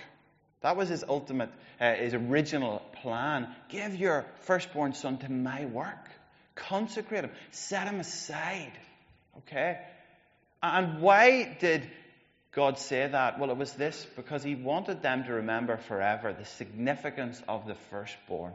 That 0.62 0.76
was 0.76 0.88
his 0.88 1.04
ultimate, 1.06 1.50
uh, 1.80 1.94
his 1.94 2.14
original 2.14 2.80
plan. 3.00 3.48
Give 3.68 3.94
your 3.94 4.26
firstborn 4.40 4.94
son 4.94 5.18
to 5.18 5.30
my 5.30 5.66
work. 5.66 6.08
Consecrate 6.54 7.24
him. 7.24 7.32
Set 7.50 7.86
him 7.86 8.00
aside. 8.00 8.72
Okay? 9.38 9.78
And 10.62 11.00
why 11.00 11.56
did 11.58 11.90
God 12.52 12.78
say 12.78 13.08
that? 13.08 13.38
Well, 13.38 13.50
it 13.50 13.56
was 13.56 13.72
this 13.72 14.06
because 14.14 14.42
He 14.44 14.54
wanted 14.54 15.02
them 15.02 15.24
to 15.24 15.34
remember 15.34 15.78
forever 15.78 16.32
the 16.32 16.44
significance 16.44 17.42
of 17.48 17.66
the 17.66 17.74
firstborn. 17.90 18.52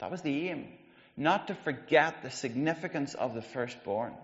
That 0.00 0.10
was 0.10 0.22
the 0.22 0.48
aim. 0.48 0.68
Not 1.16 1.48
to 1.48 1.54
forget 1.54 2.22
the 2.22 2.30
significance 2.30 3.14
of 3.14 3.34
the 3.34 3.42
firstborn. 3.42 4.14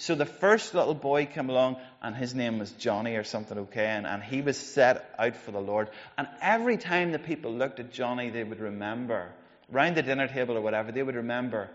So 0.00 0.14
the 0.14 0.24
first 0.24 0.72
little 0.74 0.94
boy 0.94 1.26
came 1.26 1.50
along, 1.50 1.76
and 2.00 2.16
his 2.16 2.34
name 2.34 2.58
was 2.58 2.72
Johnny 2.72 3.16
or 3.16 3.22
something, 3.22 3.58
okay, 3.58 3.84
and, 3.84 4.06
and 4.06 4.22
he 4.22 4.40
was 4.40 4.56
set 4.56 5.14
out 5.18 5.36
for 5.36 5.50
the 5.50 5.60
Lord. 5.60 5.90
And 6.16 6.26
every 6.40 6.78
time 6.78 7.12
the 7.12 7.18
people 7.18 7.52
looked 7.52 7.80
at 7.80 7.92
Johnny, 7.92 8.30
they 8.30 8.42
would 8.42 8.60
remember, 8.60 9.30
round 9.68 9.98
the 9.98 10.02
dinner 10.02 10.26
table 10.26 10.56
or 10.56 10.62
whatever, 10.62 10.90
they 10.90 11.02
would 11.02 11.16
remember 11.16 11.68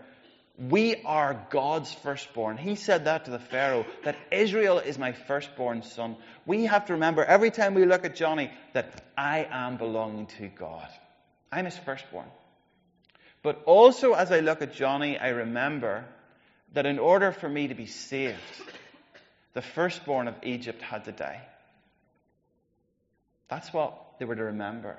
we 0.58 1.02
are 1.04 1.46
God's 1.50 1.92
firstborn. 1.92 2.56
He 2.56 2.74
said 2.74 3.04
that 3.04 3.26
to 3.26 3.30
the 3.30 3.38
Pharaoh, 3.38 3.86
that 4.02 4.16
Israel 4.32 4.80
is 4.80 4.98
my 4.98 5.12
firstborn 5.12 5.82
son. 5.82 6.16
We 6.46 6.64
have 6.64 6.86
to 6.86 6.94
remember 6.94 7.24
every 7.24 7.52
time 7.52 7.74
we 7.74 7.84
look 7.84 8.04
at 8.04 8.16
Johnny 8.16 8.50
that 8.72 9.04
I 9.16 9.46
am 9.48 9.76
belonging 9.76 10.26
to 10.38 10.48
God. 10.48 10.88
I'm 11.52 11.66
his 11.66 11.78
firstborn. 11.78 12.26
But 13.44 13.62
also, 13.66 14.14
as 14.14 14.32
I 14.32 14.40
look 14.40 14.62
at 14.62 14.72
Johnny, 14.72 15.16
I 15.16 15.28
remember 15.28 16.06
that 16.72 16.86
in 16.86 16.98
order 16.98 17.32
for 17.32 17.48
me 17.48 17.68
to 17.68 17.74
be 17.74 17.86
saved, 17.86 18.38
the 19.54 19.62
firstborn 19.62 20.28
of 20.28 20.34
Egypt 20.42 20.82
had 20.82 21.04
to 21.04 21.12
die. 21.12 21.40
That's 23.48 23.72
what 23.72 24.18
they 24.18 24.24
were 24.24 24.36
to 24.36 24.44
remember. 24.44 24.96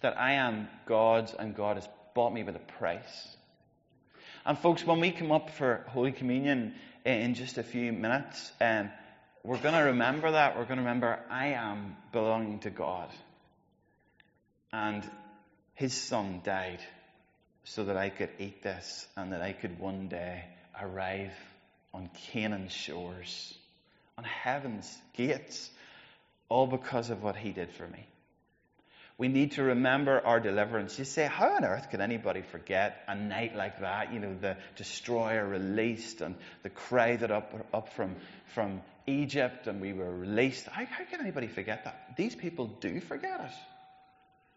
That 0.00 0.18
I 0.18 0.34
am 0.34 0.68
God's 0.86 1.32
and 1.32 1.54
God 1.54 1.76
has 1.76 1.88
bought 2.14 2.32
me 2.32 2.42
with 2.42 2.56
a 2.56 2.60
price. 2.78 3.36
And 4.44 4.58
folks, 4.58 4.84
when 4.84 5.00
we 5.00 5.10
come 5.10 5.32
up 5.32 5.50
for 5.50 5.84
Holy 5.88 6.12
Communion 6.12 6.74
in 7.04 7.34
just 7.34 7.58
a 7.58 7.62
few 7.62 7.92
minutes, 7.92 8.52
um, 8.60 8.90
we're 9.42 9.58
going 9.58 9.74
to 9.74 9.80
remember 9.80 10.32
that. 10.32 10.56
We're 10.56 10.64
going 10.64 10.76
to 10.78 10.82
remember 10.82 11.20
I 11.30 11.48
am 11.48 11.96
belonging 12.12 12.60
to 12.60 12.70
God. 12.70 13.08
And 14.72 15.02
His 15.74 15.94
Son 15.94 16.40
died 16.44 16.80
so 17.68 17.84
that 17.84 17.96
I 17.96 18.08
could 18.08 18.30
eat 18.38 18.62
this 18.62 19.06
and 19.16 19.32
that 19.32 19.42
I 19.42 19.52
could 19.52 19.78
one 19.78 20.08
day 20.08 20.44
arrive 20.80 21.32
on 21.92 22.08
Canaan's 22.32 22.72
shores, 22.72 23.54
on 24.16 24.24
heaven's 24.24 24.96
gates, 25.14 25.70
all 26.48 26.66
because 26.66 27.10
of 27.10 27.22
what 27.22 27.36
He 27.36 27.52
did 27.52 27.70
for 27.72 27.86
me. 27.86 28.06
We 29.18 29.28
need 29.28 29.52
to 29.52 29.64
remember 29.64 30.24
our 30.24 30.40
deliverance. 30.40 30.98
You 30.98 31.04
say, 31.04 31.26
how 31.26 31.56
on 31.56 31.64
earth 31.64 31.90
could 31.90 32.00
anybody 32.00 32.42
forget 32.42 33.02
a 33.08 33.16
night 33.16 33.54
like 33.56 33.80
that? 33.80 34.12
You 34.12 34.20
know, 34.20 34.34
the 34.40 34.56
destroyer 34.76 35.46
released 35.46 36.20
and 36.20 36.36
the 36.62 36.70
cry 36.70 37.16
that 37.16 37.30
up, 37.30 37.52
up 37.74 37.92
from, 37.94 38.14
from 38.54 38.80
Egypt 39.06 39.66
and 39.66 39.80
we 39.80 39.92
were 39.92 40.10
released. 40.10 40.66
How, 40.66 40.86
how 40.86 41.04
can 41.04 41.20
anybody 41.20 41.48
forget 41.48 41.84
that? 41.84 42.14
These 42.16 42.36
people 42.36 42.66
do 42.80 43.00
forget 43.00 43.40
it. 43.40 43.56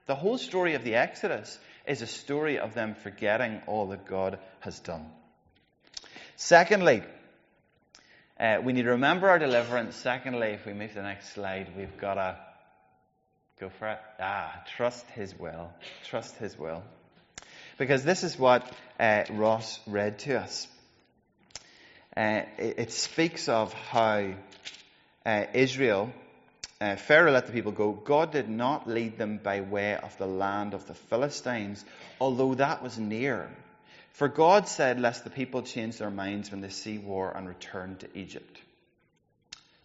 The 0.06 0.15
whole 0.15 0.38
story 0.38 0.75
of 0.75 0.84
the 0.84 0.96
Exodus 0.96 1.58
is 1.88 2.02
a 2.02 2.08
story 2.08 2.60
of 2.60 2.74
them 2.74 2.96
forgetting 2.96 3.62
all 3.68 3.88
that 3.88 4.06
God 4.06 4.40
has 4.60 4.80
done. 4.80 5.06
Secondly, 6.36 7.04
uh, 8.40 8.58
we 8.64 8.74
need 8.74 8.84
to 8.84 8.92
remember 8.92 9.30
our 9.30 9.40
deliverance. 9.40 9.96
Secondly, 9.96 10.50
if 10.50 10.66
we 10.66 10.74
move 10.74 10.90
to 10.90 10.96
the 10.96 11.04
next 11.04 11.34
slide, 11.34 11.68
we've 11.78 11.98
got 11.98 12.16
to 12.16 12.38
Go 13.62 13.70
for 13.70 13.90
it. 13.90 14.00
Ah, 14.20 14.64
trust 14.76 15.06
His 15.12 15.38
will. 15.38 15.72
Trust 16.06 16.36
His 16.38 16.58
will. 16.58 16.82
Because 17.78 18.04
this 18.04 18.24
is 18.24 18.38
what 18.40 18.68
uh, 19.00 19.26
Ross 19.30 19.80
read 19.86 20.18
to 20.20 20.40
us. 20.40 20.68
Uh, 22.18 22.42
it, 22.58 22.80
it, 22.80 22.92
speaks 22.92 23.48
of 23.50 23.72
how 23.72 24.34
uh, 25.28 25.44
Israel, 25.54 26.12
uh, 26.82 26.96
Pharaoh 26.96 27.32
let 27.32 27.46
the 27.46 27.54
people 27.54 27.72
go. 27.72 27.92
God 27.92 28.32
did 28.32 28.50
not 28.50 28.90
lead 28.90 29.18
them 29.18 29.40
by 29.42 29.62
way 29.62 29.96
of 29.96 30.18
the 30.18 30.26
land 30.26 30.74
of 30.74 30.88
the 30.88 30.96
Philistines, 30.96 31.86
although 32.20 32.56
that 32.56 32.82
was 32.82 32.98
near. 32.98 33.50
For 34.14 34.28
God 34.28 34.68
said, 34.68 35.00
lest 35.00 35.24
the 35.24 35.30
people 35.30 35.62
change 35.62 35.98
their 35.98 36.10
minds 36.10 36.50
when 36.50 36.62
they 36.62 36.70
see 36.70 36.98
war 36.98 37.32
and 37.36 37.48
return 37.48 37.98
to 37.98 38.18
Egypt. 38.18 38.60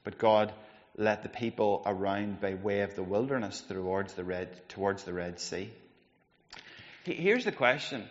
But 0.04 0.16
God 0.16 0.52
let 0.96 1.22
the 1.22 1.28
people 1.28 1.82
around 1.84 2.40
by 2.40 2.54
way 2.54 2.80
of 2.80 2.96
the 2.96 3.02
wilderness 3.02 3.60
towards 3.60 4.14
the 4.14 4.24
Red, 4.24 4.68
towards 4.70 5.04
the 5.04 5.12
Red 5.12 5.38
Sea. 5.38 5.70
Here's 7.04 7.44
the 7.44 7.52
question. 7.52 8.04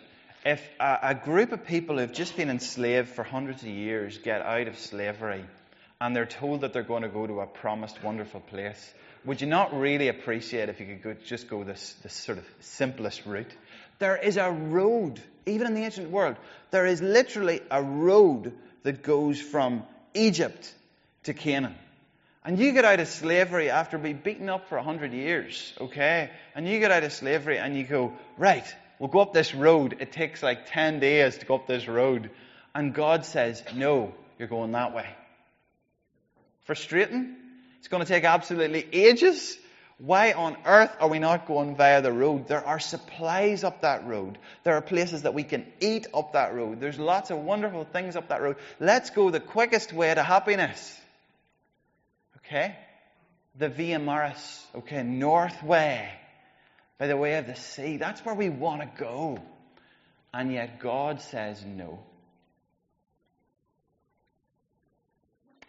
If 0.44 0.62
a, 0.78 0.98
a 1.02 1.14
group 1.16 1.50
of 1.50 1.66
people 1.66 1.98
who've 1.98 2.12
just 2.12 2.36
been 2.36 2.50
enslaved 2.50 3.08
for 3.08 3.24
hundreds 3.24 3.62
of 3.62 3.68
years 3.68 4.18
get 4.18 4.42
out 4.42 4.68
of 4.68 4.78
slavery 4.78 5.44
and 6.00 6.14
they're 6.14 6.26
told 6.26 6.60
that 6.60 6.72
they're 6.72 6.82
going 6.82 7.02
to 7.02 7.08
go 7.08 7.26
to 7.26 7.40
a 7.40 7.46
promised 7.46 8.02
wonderful 8.02 8.40
place, 8.40 8.94
would 9.24 9.40
you 9.40 9.46
not 9.46 9.78
really 9.78 10.08
appreciate 10.08 10.68
if 10.68 10.78
you 10.78 10.86
could 10.86 11.02
go, 11.02 11.14
just 11.24 11.48
go 11.48 11.64
this, 11.64 11.94
this 12.02 12.12
sort 12.12 12.38
of 12.38 12.44
simplest 12.60 13.26
route? 13.26 13.50
There 13.98 14.16
is 14.16 14.36
a 14.36 14.50
road, 14.50 15.20
even 15.46 15.66
in 15.66 15.74
the 15.74 15.84
ancient 15.84 16.10
world, 16.10 16.36
there 16.70 16.86
is 16.86 17.00
literally 17.00 17.60
a 17.70 17.82
road 17.82 18.52
that 18.82 19.02
goes 19.02 19.40
from 19.40 19.82
Egypt 20.14 20.72
to 21.24 21.34
Canaan. 21.34 21.74
And 22.44 22.58
you 22.60 22.70
get 22.72 22.84
out 22.84 23.00
of 23.00 23.08
slavery 23.08 23.70
after 23.70 23.98
being 23.98 24.20
beaten 24.22 24.48
up 24.48 24.68
for 24.68 24.78
a 24.78 24.82
hundred 24.82 25.12
years, 25.12 25.72
okay? 25.80 26.30
And 26.54 26.68
you 26.68 26.78
get 26.78 26.92
out 26.92 27.02
of 27.02 27.12
slavery 27.12 27.58
and 27.58 27.76
you 27.76 27.82
go, 27.82 28.12
right, 28.38 28.64
we'll 29.00 29.08
go 29.08 29.18
up 29.18 29.32
this 29.32 29.52
road. 29.52 29.96
It 29.98 30.12
takes 30.12 30.44
like 30.44 30.70
10 30.70 31.00
days 31.00 31.38
to 31.38 31.46
go 31.46 31.56
up 31.56 31.66
this 31.66 31.88
road. 31.88 32.30
And 32.72 32.94
God 32.94 33.24
says, 33.24 33.64
no, 33.74 34.14
you're 34.38 34.46
going 34.46 34.70
that 34.72 34.94
way. 34.94 35.08
Frustrating? 36.66 37.36
It's 37.78 37.88
going 37.88 38.04
to 38.04 38.08
take 38.08 38.24
absolutely 38.24 38.86
ages. 38.92 39.56
Why 39.98 40.32
on 40.32 40.56
earth 40.66 40.94
are 41.00 41.08
we 41.08 41.18
not 41.18 41.46
going 41.46 41.76
via 41.76 42.02
the 42.02 42.12
road? 42.12 42.48
There 42.48 42.64
are 42.64 42.78
supplies 42.78 43.64
up 43.64 43.80
that 43.80 44.06
road. 44.06 44.36
There 44.64 44.74
are 44.74 44.82
places 44.82 45.22
that 45.22 45.32
we 45.32 45.42
can 45.42 45.64
eat 45.80 46.06
up 46.12 46.34
that 46.34 46.54
road. 46.54 46.80
There's 46.80 46.98
lots 46.98 47.30
of 47.30 47.38
wonderful 47.38 47.84
things 47.84 48.14
up 48.14 48.28
that 48.28 48.42
road. 48.42 48.56
Let's 48.78 49.10
go 49.10 49.30
the 49.30 49.40
quickest 49.40 49.92
way 49.92 50.12
to 50.12 50.22
happiness. 50.22 51.00
Okay? 52.38 52.76
The 53.58 53.70
Via 53.70 53.98
Maris, 53.98 54.66
okay, 54.74 55.02
north 55.02 55.62
way, 55.62 56.10
by 56.98 57.06
the 57.06 57.16
way 57.16 57.36
of 57.36 57.46
the 57.46 57.56
sea. 57.56 57.96
That's 57.96 58.22
where 58.22 58.34
we 58.34 58.50
want 58.50 58.82
to 58.82 58.90
go. 59.02 59.38
And 60.34 60.52
yet 60.52 60.78
God 60.78 61.22
says 61.22 61.64
no. 61.64 62.00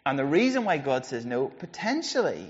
And 0.08 0.18
the 0.18 0.24
reason 0.24 0.64
why 0.64 0.78
God 0.78 1.04
says 1.04 1.26
no, 1.26 1.48
potentially, 1.48 2.46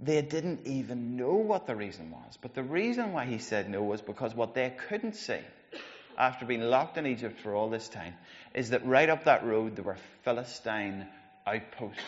they 0.00 0.22
didn't 0.22 0.66
even 0.66 1.18
know 1.18 1.34
what 1.34 1.66
the 1.66 1.76
reason 1.76 2.10
was. 2.10 2.38
But 2.40 2.54
the 2.54 2.62
reason 2.62 3.12
why 3.12 3.26
he 3.26 3.36
said 3.36 3.68
no 3.68 3.82
was 3.82 4.00
because 4.00 4.34
what 4.34 4.54
they 4.54 4.72
couldn't 4.88 5.14
see 5.14 5.40
after 6.16 6.46
being 6.46 6.62
locked 6.62 6.96
in 6.96 7.06
Egypt 7.06 7.38
for 7.42 7.54
all 7.54 7.68
this 7.68 7.88
time 7.88 8.14
is 8.54 8.70
that 8.70 8.86
right 8.86 9.10
up 9.10 9.24
that 9.24 9.44
road 9.44 9.76
there 9.76 9.84
were 9.84 9.98
Philistine 10.24 11.06
outposts 11.46 12.00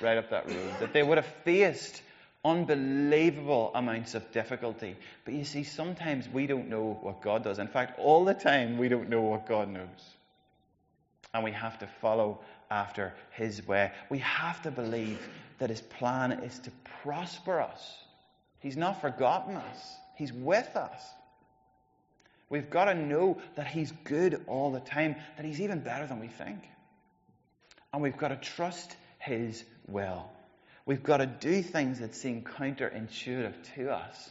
right 0.00 0.16
up 0.16 0.30
that 0.30 0.46
road, 0.46 0.74
that 0.78 0.92
they 0.92 1.02
would 1.02 1.18
have 1.18 1.26
faced 1.44 2.00
unbelievable 2.44 3.72
amounts 3.74 4.14
of 4.14 4.30
difficulty. 4.30 4.94
But 5.24 5.34
you 5.34 5.44
see, 5.44 5.64
sometimes 5.64 6.28
we 6.28 6.46
don't 6.46 6.68
know 6.68 6.96
what 7.02 7.20
God 7.20 7.42
does. 7.42 7.58
In 7.58 7.66
fact, 7.66 7.98
all 7.98 8.24
the 8.24 8.34
time 8.34 8.78
we 8.78 8.88
don't 8.88 9.08
know 9.08 9.22
what 9.22 9.48
God 9.48 9.68
knows. 9.68 10.16
And 11.34 11.44
we 11.44 11.52
have 11.52 11.78
to 11.80 11.86
follow 12.00 12.40
after 12.70 13.14
His 13.32 13.66
way. 13.66 13.92
We 14.10 14.18
have 14.18 14.62
to 14.62 14.70
believe 14.70 15.18
that 15.58 15.70
His 15.70 15.80
plan 15.80 16.32
is 16.32 16.58
to 16.60 16.70
prosper 17.02 17.60
us. 17.60 17.94
He's 18.60 18.76
not 18.76 19.00
forgotten 19.00 19.56
us, 19.56 19.96
He's 20.16 20.32
with 20.32 20.76
us. 20.76 21.02
We've 22.48 22.70
got 22.70 22.84
to 22.84 22.94
know 22.94 23.38
that 23.56 23.66
He's 23.66 23.92
good 24.04 24.44
all 24.46 24.70
the 24.70 24.80
time, 24.80 25.16
that 25.36 25.44
He's 25.44 25.60
even 25.60 25.80
better 25.80 26.06
than 26.06 26.20
we 26.20 26.28
think. 26.28 26.58
And 27.92 28.02
we've 28.02 28.16
got 28.16 28.28
to 28.28 28.36
trust 28.36 28.96
His 29.18 29.64
will. 29.88 30.30
We've 30.86 31.02
got 31.02 31.16
to 31.16 31.26
do 31.26 31.62
things 31.62 31.98
that 31.98 32.14
seem 32.14 32.42
counterintuitive 32.42 33.54
to 33.74 33.92
us. 33.92 34.30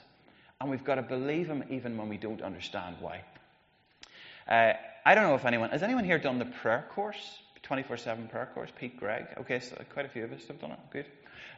And 0.61 0.69
we've 0.69 0.85
got 0.85 0.95
to 0.95 1.01
believe 1.01 1.47
him 1.47 1.65
even 1.69 1.97
when 1.97 2.07
we 2.07 2.17
don't 2.17 2.41
understand 2.41 2.95
why. 3.01 3.21
Uh, 4.47 4.73
I 5.05 5.13
don't 5.13 5.23
know 5.25 5.35
if 5.35 5.45
anyone, 5.45 5.69
has 5.69 5.83
anyone 5.83 6.03
here 6.03 6.17
done 6.17 6.39
the 6.39 6.45
prayer 6.45 6.85
course? 6.89 7.39
24 7.63 7.97
7 7.97 8.27
prayer 8.27 8.49
course? 8.53 8.69
Pete 8.79 8.97
Greig. 8.97 9.25
Okay, 9.39 9.59
so 9.59 9.75
quite 9.93 10.05
a 10.05 10.09
few 10.09 10.23
of 10.23 10.31
us 10.31 10.45
have 10.47 10.59
done 10.59 10.71
it. 10.71 10.79
Good. 10.91 11.05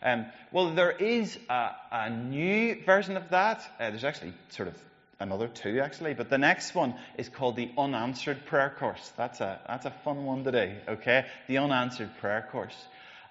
Um, 0.02 0.26
well, 0.52 0.74
there 0.74 0.92
is 0.92 1.38
a, 1.50 1.72
a, 1.92 2.10
new 2.10 2.84
version 2.86 3.18
of 3.18 3.30
that. 3.30 3.62
Uh, 3.80 3.90
there's 3.90 4.04
actually 4.04 4.34
sort 4.50 4.68
of 4.68 4.76
another 5.20 5.48
two, 5.48 5.80
actually. 5.80 6.14
But 6.14 6.30
the 6.30 6.38
next 6.38 6.76
one 6.76 6.96
is 7.18 7.30
called 7.30 7.56
the 7.56 7.72
Unanswered 7.78 8.46
Prayer 8.46 8.74
Course. 8.78 9.12
That's 9.18 9.42
a, 9.42 9.60
that's 9.68 9.86
a 9.86 9.92
fun 9.92 10.26
one 10.26 10.44
today, 10.44 10.78
okay? 10.88 11.26
The 11.48 11.58
Unanswered 11.58 12.18
Prayer 12.20 12.48
Course. 12.52 12.76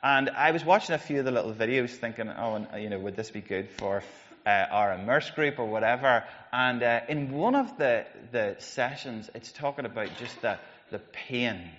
And 0.03 0.31
I 0.31 0.51
was 0.51 0.65
watching 0.65 0.95
a 0.95 0.99
few 0.99 1.21
of 1.21 1.25
the 1.25 1.31
little 1.31 1.53
videos 1.53 1.91
thinking, 1.91 2.29
oh, 2.29 2.55
and, 2.55 2.83
you 2.83 2.91
know, 2.91 2.99
would 2.99 3.17
this 3.17 3.31
be 3.31 3.41
good 3.41 3.71
for 3.71 4.03
uh, 4.47 4.67
our 4.71 4.95
immerse 4.95 5.31
group 5.31 5.59
or 5.59 5.67
whatever? 5.67 6.25
And 6.53 6.83
uh, 6.83 7.01
in 7.09 7.33
one 7.33 7.55
of 7.55 7.77
the, 7.77 8.07
the 8.33 8.57
sessions, 8.61 9.29
it's 9.35 9.53
talking 9.53 9.85
about 9.85 10.09
just 10.19 10.41
the, 10.41 10.59
the 10.91 11.01
pain 11.01 11.71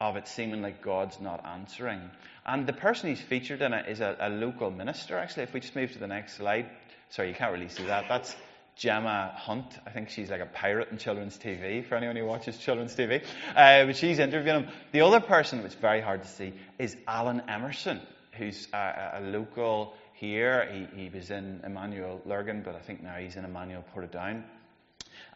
of 0.00 0.16
it 0.16 0.26
seeming 0.26 0.62
like 0.62 0.82
God's 0.82 1.20
not 1.20 1.46
answering. 1.46 2.10
And 2.44 2.66
the 2.66 2.72
person 2.72 3.10
who's 3.10 3.20
featured 3.20 3.62
in 3.62 3.72
it 3.72 3.88
is 3.88 4.00
a, 4.00 4.16
a 4.18 4.28
local 4.28 4.70
minister, 4.70 5.16
actually. 5.16 5.44
If 5.44 5.54
we 5.54 5.60
just 5.60 5.76
move 5.76 5.92
to 5.92 5.98
the 5.98 6.08
next 6.08 6.34
slide. 6.34 6.68
Sorry, 7.10 7.28
you 7.28 7.34
can't 7.34 7.52
really 7.52 7.68
see 7.68 7.84
that. 7.84 8.06
That's 8.08 8.34
Gemma 8.74 9.32
Hunt. 9.36 9.78
I 9.86 9.90
think 9.90 10.08
she's 10.08 10.30
like 10.30 10.40
a 10.40 10.46
pirate 10.46 10.88
in 10.90 10.98
children's 10.98 11.38
TV 11.38 11.86
for 11.86 11.94
anyone 11.94 12.16
who 12.16 12.24
watches 12.24 12.58
children's 12.58 12.96
TV. 12.96 13.22
Uh, 13.54 13.86
but 13.86 13.96
she's 13.96 14.18
interviewing 14.18 14.64
him. 14.64 14.72
The 14.92 15.02
other 15.02 15.20
person, 15.20 15.62
which 15.62 15.74
is 15.74 15.78
very 15.78 16.00
hard 16.00 16.22
to 16.22 16.28
see, 16.28 16.52
is 16.78 16.96
Alan 17.06 17.42
Emerson, 17.48 18.00
who's 18.32 18.66
a, 18.72 19.18
a 19.18 19.20
local 19.20 19.94
here. 20.22 20.88
He, 20.94 21.02
he, 21.02 21.08
was 21.10 21.30
in 21.30 21.60
Emmanuel 21.64 22.22
Lurgan, 22.24 22.62
but 22.62 22.76
I 22.76 22.78
think 22.78 23.02
now 23.02 23.16
he's 23.16 23.34
in 23.34 23.44
Emmanuel 23.44 23.84
Portadown. 23.94 24.44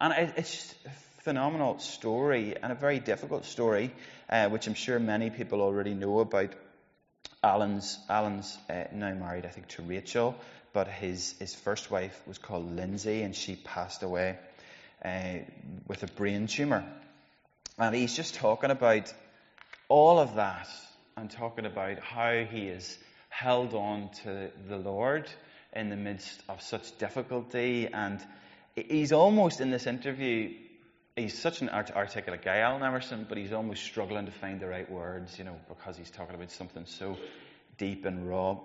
And 0.00 0.12
it, 0.12 0.34
it's 0.36 0.52
just 0.52 0.74
a 0.86 0.90
phenomenal 1.22 1.80
story 1.80 2.54
and 2.62 2.70
a 2.70 2.76
very 2.76 3.00
difficult 3.00 3.44
story, 3.44 3.92
uh, 4.30 4.48
which 4.48 4.68
I'm 4.68 4.74
sure 4.74 5.00
many 5.00 5.30
people 5.30 5.60
already 5.60 5.94
know 5.94 6.20
about. 6.20 6.54
Alan's, 7.42 7.98
Alan's 8.08 8.56
uh, 8.70 8.84
now 8.92 9.12
married, 9.12 9.44
I 9.44 9.48
think, 9.48 9.68
to 9.68 9.82
Rachel 9.82 10.36
but 10.76 10.88
his, 10.88 11.34
his 11.38 11.54
first 11.54 11.90
wife 11.90 12.20
was 12.26 12.36
called 12.36 12.76
Lindsay, 12.76 13.22
and 13.22 13.34
she 13.34 13.56
passed 13.56 14.02
away 14.02 14.36
uh, 15.02 15.38
with 15.88 16.02
a 16.02 16.06
brain 16.06 16.48
tumor. 16.48 16.84
And 17.78 17.94
he's 17.94 18.14
just 18.14 18.34
talking 18.34 18.70
about 18.70 19.10
all 19.88 20.18
of 20.18 20.34
that 20.34 20.68
and 21.16 21.30
talking 21.30 21.64
about 21.64 22.00
how 22.00 22.44
he 22.44 22.66
has 22.66 22.98
held 23.36 23.74
on 23.74 24.08
to 24.24 24.50
the 24.66 24.78
Lord 24.78 25.28
in 25.74 25.90
the 25.90 25.96
midst 25.96 26.40
of 26.48 26.62
such 26.62 26.96
difficulty. 26.96 27.86
And 27.92 28.18
he's 28.74 29.12
almost 29.12 29.60
in 29.60 29.70
this 29.70 29.86
interview, 29.86 30.54
he's 31.16 31.38
such 31.38 31.60
an 31.60 31.68
articulate 31.68 32.42
guy, 32.42 32.58
Alan 32.60 32.82
Emerson, 32.82 33.26
but 33.28 33.36
he's 33.36 33.52
almost 33.52 33.82
struggling 33.82 34.24
to 34.24 34.32
find 34.32 34.58
the 34.58 34.66
right 34.66 34.90
words, 34.90 35.38
you 35.38 35.44
know, 35.44 35.56
because 35.68 35.98
he's 35.98 36.10
talking 36.10 36.34
about 36.34 36.50
something 36.50 36.86
so 36.86 37.18
deep 37.76 38.06
and 38.06 38.26
raw. 38.26 38.56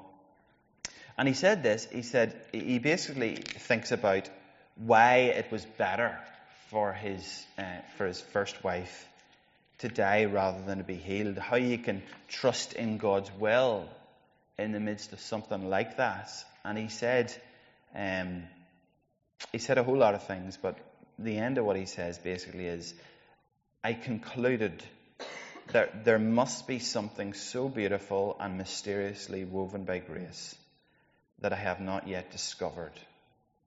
And 1.18 1.28
he 1.28 1.34
said 1.34 1.64
this, 1.64 1.86
he 1.92 2.02
said, 2.02 2.40
he 2.54 2.80
basically 2.80 3.36
thinks 3.36 3.92
about 3.92 4.30
why 4.78 5.34
it 5.36 5.52
was 5.52 5.66
better 5.66 6.18
for 6.70 6.94
his, 6.94 7.46
uh, 7.58 7.64
for 7.98 8.08
his 8.08 8.22
first 8.22 8.64
wife 8.64 9.06
to 9.80 9.90
die 9.90 10.26
rather 10.26 10.64
than 10.64 10.78
to 10.78 10.86
be 10.86 10.96
healed, 10.96 11.38
how 11.38 11.58
you 11.58 11.78
can 11.78 12.04
trust 12.30 12.72
in 12.72 12.98
God's 12.98 13.30
will 13.38 13.90
in 14.62 14.72
the 14.72 14.80
midst 14.80 15.14
of 15.14 15.20
something 15.20 15.70
like 15.70 15.98
that. 15.98 16.30
And 16.64 16.78
he 16.78 16.88
said, 16.88 17.34
um, 17.96 18.44
he 19.52 19.58
said 19.58 19.78
a 19.78 19.84
whole 19.84 19.98
lot 19.98 20.16
of 20.16 20.28
things, 20.28 20.58
but 20.62 20.78
the 21.18 21.38
end 21.38 21.58
of 21.58 21.66
what 21.66 21.76
he 21.76 21.86
says 21.86 22.18
basically 22.18 22.68
is, 22.68 22.94
I 23.84 23.94
concluded 23.94 24.84
that 25.74 26.06
there 26.06 26.20
must 26.20 26.68
be 26.68 26.80
something 26.80 27.34
so 27.34 27.70
beautiful 27.70 28.38
and 28.40 28.58
mysteriously 28.58 29.46
woven 29.46 29.86
by 29.86 30.00
grace 30.00 30.56
that 31.40 31.54
I 31.54 31.58
have 31.58 31.80
not 31.80 32.08
yet 32.08 32.32
discovered 32.32 32.94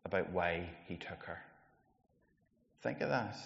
about 0.04 0.30
why 0.30 0.68
he 0.86 0.96
took 0.96 1.22
her. 1.24 1.38
Think 2.82 3.00
of 3.00 3.08
that. 3.08 3.36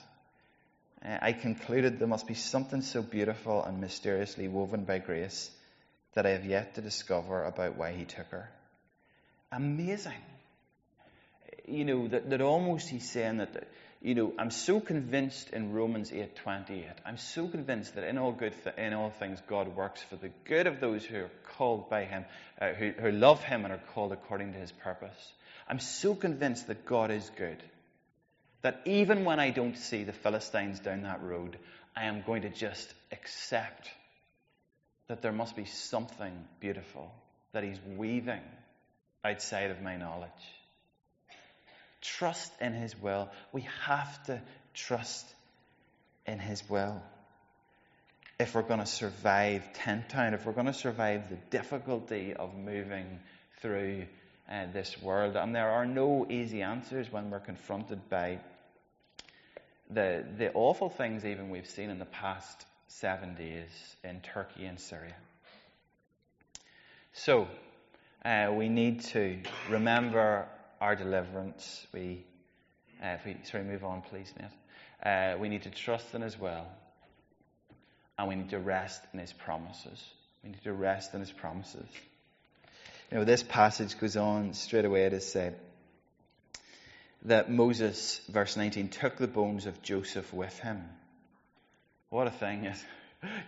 Uh, 1.05 1.19
I 1.23 1.33
concluded 1.33 1.99
there 1.99 2.09
must 2.09 2.27
be 2.27 2.35
something 2.35 2.83
so 2.83 3.03
beautiful 3.03 3.63
and 3.63 3.81
mysteriously 3.81 4.49
woven 4.49 4.85
by 4.85 4.99
grace 4.99 5.51
that 6.19 6.27
I 6.27 6.31
have 6.31 6.45
yet 6.45 6.75
to 6.75 6.81
discover 6.81 7.45
about 7.45 7.77
why 7.77 7.93
he 7.93 8.05
took 8.05 8.27
her. 8.31 8.51
Amazing. 9.53 10.21
You 11.65 11.85
know, 11.85 12.09
that, 12.09 12.29
that 12.31 12.41
almost 12.41 12.89
he's 12.89 13.09
saying 13.09 13.37
that, 13.37 13.69
you 14.03 14.17
know, 14.17 14.33
I'm 14.37 14.51
so 14.51 14.81
convinced 14.81 15.51
in 15.51 15.73
Romans 15.73 16.11
8:28. 16.11 16.87
I'm 17.07 17.19
so 17.19 17.47
convinced 17.47 17.95
that 17.95 18.03
in 18.03 18.19
all 18.19 18.33
good, 18.33 18.53
th- 18.65 18.75
in 18.77 18.95
all 18.95 19.11
things, 19.11 19.41
God 19.47 19.77
works 19.77 20.03
for 20.03 20.17
the 20.17 20.31
good 20.45 20.67
of 20.67 20.81
those 20.81 21.05
who 21.05 21.19
are 21.19 21.31
called 21.57 21.89
by 21.89 22.05
Him, 22.05 22.25
uh, 22.61 22.71
who, 22.71 22.91
who 22.91 23.13
love 23.13 23.45
Him 23.45 23.65
and 23.65 23.73
are 23.73 23.83
called 23.95 24.11
according 24.11 24.55
to 24.55 24.59
His 24.59 24.73
purpose. 24.73 25.33
I'm 25.69 25.79
so 25.79 26.17
convinced 26.17 26.67
that 26.67 26.85
God 26.85 27.13
is 27.13 27.31
good 27.37 27.63
that 28.63 28.81
even 28.87 29.25
when 29.25 29.39
I 29.39 29.51
don't 29.51 29.79
see 29.79 30.03
the 30.03 30.13
Philistines 30.13 30.81
down 30.81 31.03
that 31.03 31.23
road, 31.23 31.57
I 31.95 32.07
am 32.07 32.25
going 32.27 32.43
to 32.43 32.51
just 32.51 32.93
accept 33.13 33.89
that 35.09 35.23
there 35.23 35.33
must 35.33 35.57
be 35.57 35.65
something 35.65 36.33
beautiful 36.61 37.11
that 37.53 37.65
He's 37.65 37.79
weaving 37.97 38.43
outside 39.25 39.71
of 39.71 39.81
my 39.83 39.97
knowledge. 39.97 40.31
Trust 42.01 42.53
in 42.61 42.73
His 42.73 42.97
will. 43.01 43.29
We 43.53 43.67
have 43.87 44.23
to 44.27 44.41
trust 44.75 45.27
in 46.27 46.39
His 46.39 46.69
will. 46.69 47.03
If 48.39 48.55
we're 48.55 48.63
going 48.63 48.81
to 48.81 48.87
survive 48.87 49.73
Tent 49.73 50.11
Town, 50.11 50.35
if 50.35 50.47
we're 50.47 50.53
going 50.53 50.67
to 50.67 50.73
survive 50.73 51.29
the 51.29 51.39
difficulty 51.51 52.35
of 52.35 52.55
moving 52.55 53.19
through 53.61 54.05
uh, 54.49 54.67
this 54.73 55.01
world, 55.03 55.37
and 55.37 55.55
there 55.55 55.71
are 55.71 55.87
no 55.87 56.27
easy 56.31 56.63
answers 56.63 57.11
when 57.11 57.31
we're 57.31 57.41
confronted 57.41 58.09
by 58.09 58.39
the, 59.91 60.25
the 60.37 60.53
awful 60.53 60.91
things 60.91 61.25
even 61.25 61.51
we've 61.51 61.69
seen 61.69 61.91
in 61.91 61.99
the 61.99 62.05
past 62.05 62.65
seven 62.89 63.35
days 63.35 63.69
in 64.03 64.21
Turkey 64.21 64.67
and 64.67 64.79
Syria. 64.81 65.15
So, 67.13 67.49
uh, 68.25 68.53
we 68.53 68.69
need 68.69 69.03
to 69.05 69.39
remember 69.71 70.47
our 70.81 70.97
deliverance. 70.97 71.87
We, 71.93 72.25
uh, 73.03 73.17
if 73.19 73.25
we, 73.25 73.37
sorry, 73.45 73.65
move 73.65 73.85
on, 73.85 74.03
please, 74.03 74.33
Nate. 74.39 74.51
Uh, 75.05 75.39
we 75.39 75.49
need 75.49 75.63
to 75.63 75.71
trust 75.71 76.15
in 76.15 76.23
His 76.23 76.39
will, 76.39 76.67
and 78.19 78.29
we 78.29 78.35
need 78.35 78.51
to 78.51 78.59
rest 78.59 79.01
in 79.13 79.21
His 79.21 79.33
promises. 79.33 80.05
We 80.43 80.51
need 80.51 80.63
to 80.65 80.73
rest 80.73 81.15
in 81.15 81.21
His 81.21 81.31
promises. 81.31 81.87
You 83.11 83.19
know, 83.19 83.25
this 83.25 83.43
passage 83.43 83.99
goes 83.99 84.17
on 84.17 84.53
straight 84.53 84.85
away 84.85 85.09
to 85.09 85.21
say 85.21 85.53
that 87.23 87.51
Moses, 87.51 88.21
verse 88.29 88.57
19, 88.57 88.89
took 88.89 89.17
the 89.17 89.27
bones 89.27 89.67
of 89.67 89.83
Joseph 89.83 90.33
with 90.33 90.59
him. 90.59 90.85
What 92.11 92.27
a 92.27 92.31
thing! 92.31 92.73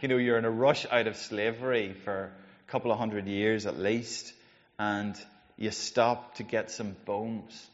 You 0.02 0.08
know, 0.08 0.18
you're 0.18 0.36
in 0.36 0.44
a 0.44 0.50
rush 0.50 0.84
out 0.90 1.06
of 1.06 1.16
slavery 1.16 1.94
for 2.04 2.24
a 2.24 2.70
couple 2.70 2.92
of 2.92 2.98
hundred 2.98 3.26
years 3.26 3.64
at 3.64 3.78
least, 3.78 4.34
and 4.78 5.16
you 5.56 5.70
stop 5.70 6.34
to 6.34 6.42
get 6.42 6.70
some 6.70 6.94
bones, 7.06 7.68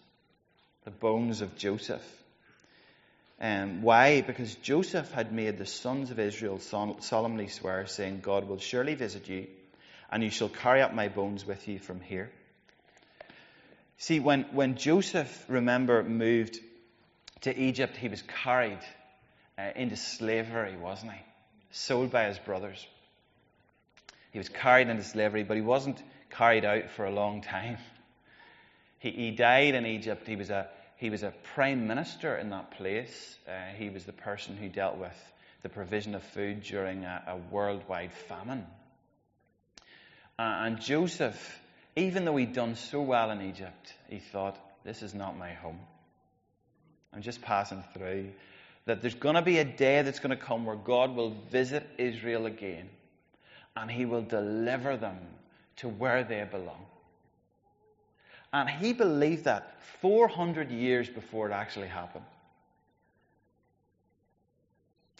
the 0.85 0.92
bones 0.92 1.40
of 1.40 1.57
Joseph. 1.57 2.05
Um, 3.40 3.83
why? 3.83 4.20
Because 4.20 4.55
Joseph 4.57 5.11
had 5.11 5.33
made 5.33 5.59
the 5.59 5.66
sons 5.66 6.12
of 6.12 6.20
Israel 6.20 6.61
solemnly 6.61 7.49
swear, 7.49 7.87
saying, 7.87 8.20
God 8.20 8.46
will 8.46 8.59
surely 8.59 8.94
visit 8.94 9.29
you, 9.29 9.49
and 10.11 10.22
you 10.22 10.31
shall 10.31 10.49
carry 10.49 10.83
up 10.83 10.94
my 10.94 11.09
bones 11.09 11.44
with 11.44 11.66
you 11.66 11.81
from 11.81 12.01
here. 12.01 12.31
See, 13.99 14.20
when, 14.20 14.44
when 14.53 14.77
Joseph, 14.77 15.46
remember, 15.49 16.05
moved 16.05 16.61
to 17.40 17.59
Egypt, 17.59 17.96
he 17.96 18.09
was 18.09 18.22
carried 18.44 18.79
uh, 19.59 19.71
into 19.75 19.97
slavery, 19.97 20.77
wasn't 20.77 21.12
he? 21.12 21.21
Sold 21.71 22.11
by 22.11 22.25
his 22.25 22.38
brothers. 22.38 22.87
He 24.33 24.38
was 24.38 24.49
carried 24.49 24.88
into 24.88 25.03
slavery, 25.03 25.45
but 25.45 25.57
he 25.57 25.62
wasn't 25.62 26.03
carried 26.31 26.64
out 26.64 26.90
for 26.90 27.05
a 27.05 27.11
long 27.11 27.42
time. 27.42 27.79
He, 28.99 29.11
he 29.11 29.31
died 29.31 29.75
in 29.75 29.85
Egypt. 29.85 30.27
He 30.27 30.37
was 30.37 30.49
a 30.49 30.69
he 30.97 31.11
was 31.11 31.23
a 31.23 31.33
prime 31.55 31.87
minister 31.87 32.35
in 32.35 32.49
that 32.51 32.71
place. 32.73 33.37
Uh, 33.47 33.75
he 33.77 33.90
was 33.90 34.05
the 34.05 34.12
person 34.12 34.57
who 34.57 34.71
dealt 34.71 34.97
with 34.97 35.33
the 35.62 35.69
provision 35.69 36.14
of 36.14 36.23
food 36.23 36.62
during 36.62 37.05
a, 37.05 37.23
a 37.27 37.37
worldwide 37.37 38.12
famine. 38.29 38.66
Uh, 40.38 40.42
and 40.42 40.81
Joseph, 40.81 41.59
even 41.95 42.25
though 42.25 42.37
he'd 42.37 42.53
done 42.53 42.77
so 42.77 43.03
well 43.03 43.31
in 43.31 43.42
Egypt, 43.42 43.95
he 44.09 44.19
thought, 44.19 44.59
This 44.85 45.03
is 45.03 45.14
not 45.14 45.37
my 45.37 45.53
home. 45.53 45.81
I'm 47.12 47.23
just 47.23 47.42
passing 47.42 47.85
through. 47.95 48.31
That 48.87 49.03
there's 49.03 49.14
going 49.14 49.35
to 49.35 49.42
be 49.42 49.59
a 49.59 49.64
day 49.64 50.03
that's 50.03 50.20
going 50.20 50.37
to 50.37 50.42
come 50.42 50.64
where 50.64 50.77
God 50.77 51.14
will 51.14 51.37
visit 51.51 51.87
Israel 51.99 52.46
again 52.46 52.88
and 53.77 53.90
he 53.90 54.07
will 54.07 54.22
deliver 54.22 54.96
them 54.96 55.18
to 55.77 55.88
where 55.88 56.25
they 56.25 56.42
belong. 56.51 56.87
And 58.53 58.70
he 58.70 58.94
believed 58.94 59.44
that 59.44 59.83
400 60.01 60.70
years 60.70 61.09
before 61.09 61.51
it 61.51 61.53
actually 61.53 61.88
happened. 61.88 62.25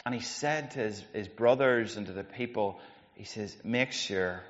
And 0.05 0.15
he 0.15 0.21
said 0.21 0.71
to 0.71 0.79
his, 0.79 1.03
his 1.13 1.27
brothers 1.27 1.97
and 1.97 2.07
to 2.07 2.13
the 2.13 2.23
people, 2.23 2.79
he 3.13 3.25
says, 3.25 3.55
make 3.63 3.91
sure 3.91 4.41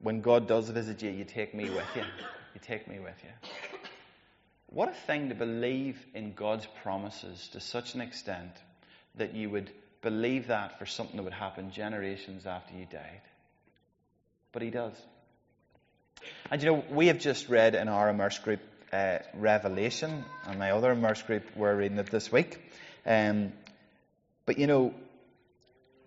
when 0.00 0.20
God 0.20 0.46
does 0.46 0.68
visit 0.68 1.02
you, 1.02 1.10
you 1.10 1.24
take 1.24 1.54
me 1.54 1.70
with 1.70 1.86
you. 1.96 2.02
You 2.54 2.60
take 2.62 2.86
me 2.86 2.98
with 3.00 3.16
you. 3.24 3.77
What 4.70 4.90
a 4.90 4.92
thing 4.92 5.30
to 5.30 5.34
believe 5.34 5.98
in 6.14 6.34
God's 6.34 6.66
promises 6.82 7.48
to 7.52 7.60
such 7.60 7.94
an 7.94 8.00
extent 8.00 8.52
that 9.14 9.34
you 9.34 9.50
would 9.50 9.70
believe 10.02 10.48
that 10.48 10.78
for 10.78 10.86
something 10.86 11.16
that 11.16 11.22
would 11.22 11.32
happen 11.32 11.72
generations 11.72 12.46
after 12.46 12.74
you 12.74 12.86
died. 12.90 13.22
But 14.52 14.62
he 14.62 14.70
does. 14.70 14.94
And 16.50 16.62
you 16.62 16.70
know, 16.70 16.84
we 16.90 17.06
have 17.06 17.18
just 17.18 17.48
read 17.48 17.74
in 17.74 17.88
our 17.88 18.10
immerse 18.10 18.38
group 18.38 18.60
uh, 18.92 19.18
Revelation, 19.34 20.24
and 20.46 20.58
my 20.58 20.70
other 20.70 20.92
immerse 20.92 21.22
group 21.22 21.56
were 21.56 21.74
reading 21.76 21.98
it 21.98 22.10
this 22.10 22.30
week. 22.32 22.58
Um, 23.06 23.52
but 24.46 24.58
you 24.58 24.66
know, 24.66 24.94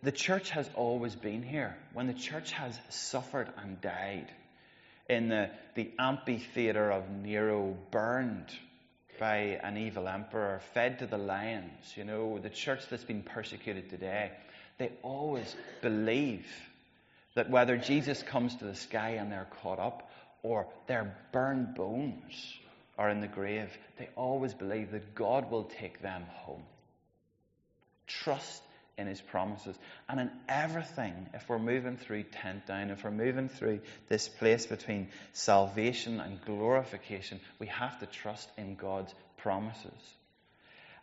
the 0.04 0.12
church 0.12 0.50
has 0.52 0.69
always 0.76 1.15
been 1.15 1.43
here. 1.43 1.78
When 1.93 2.08
the 2.08 2.13
church 2.13 2.52
has 2.54 2.78
suffered 2.89 3.50
and 3.58 3.80
died, 3.82 4.32
in 5.10 5.30
the, 5.30 5.50
the 5.76 5.92
amphitheater 6.00 6.92
of 6.92 7.10
Nero, 7.10 7.76
burned 7.92 8.48
by 9.20 9.60
an 9.64 9.78
evil 9.78 10.08
emperor, 10.08 10.62
fed 10.74 11.00
to 11.00 11.08
the 11.08 11.18
lions, 11.18 11.94
you 11.96 12.04
know, 12.04 12.40
the 12.40 12.50
church 12.50 12.82
that's 12.90 13.04
been 13.04 13.22
persecuted 13.22 13.90
today, 13.90 14.32
they 14.78 14.92
always 15.04 15.56
believe 15.82 16.48
that 17.36 17.50
whether 17.50 17.78
Jesus 17.78 18.24
comes 18.24 18.56
to 18.56 18.66
the 18.66 18.76
sky 18.76 19.12
and 19.12 19.32
they're 19.32 19.48
caught 19.62 19.80
up, 19.80 20.10
or 20.44 20.68
their 20.88 21.16
burned 21.32 21.76
bones 21.76 22.56
are 22.98 23.10
in 23.10 23.22
the 23.22 23.28
grave, 23.28 23.70
they 23.98 24.10
always 24.16 24.54
believe 24.54 24.92
that 24.92 25.14
God 25.14 25.52
will 25.52 25.66
take 25.66 26.02
them 26.02 26.24
home. 26.30 26.64
Trust 28.08 28.62
in 28.97 29.08
his 29.08 29.21
promises. 29.21 29.75
And 30.08 30.19
in 30.19 30.32
everything, 30.47 31.30
if 31.34 31.47
we're 31.49 31.60
moving 31.60 31.97
through 31.97 32.23
tent 32.23 32.67
town, 32.67 32.89
if 32.89 33.04
we're 33.04 33.12
moving 33.12 33.49
through 33.49 33.82
this 34.10 34.27
place 34.27 34.65
between 34.65 35.10
salvation 35.34 36.19
and 36.19 36.41
glorification, 36.45 37.39
we 37.60 37.67
have 37.67 37.99
to 37.99 38.06
trust 38.06 38.49
in 38.58 38.75
God's 38.75 39.13
promises. 39.38 39.91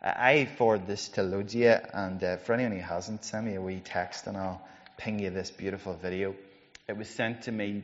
I 0.01 0.45
forward 0.45 0.87
this 0.87 1.09
to 1.09 1.23
Logia, 1.23 1.89
and 1.93 2.23
uh, 2.23 2.37
for 2.37 2.53
anyone 2.53 2.71
who 2.71 2.81
hasn't, 2.81 3.25
send 3.25 3.45
me 3.45 3.55
a 3.55 3.61
wee 3.61 3.81
text 3.83 4.27
and 4.27 4.37
I'll 4.37 4.65
ping 4.97 5.19
you 5.19 5.29
this 5.29 5.51
beautiful 5.51 5.93
video. 5.93 6.35
It 6.87 6.97
was 6.97 7.09
sent 7.09 7.43
to 7.43 7.51
me 7.51 7.83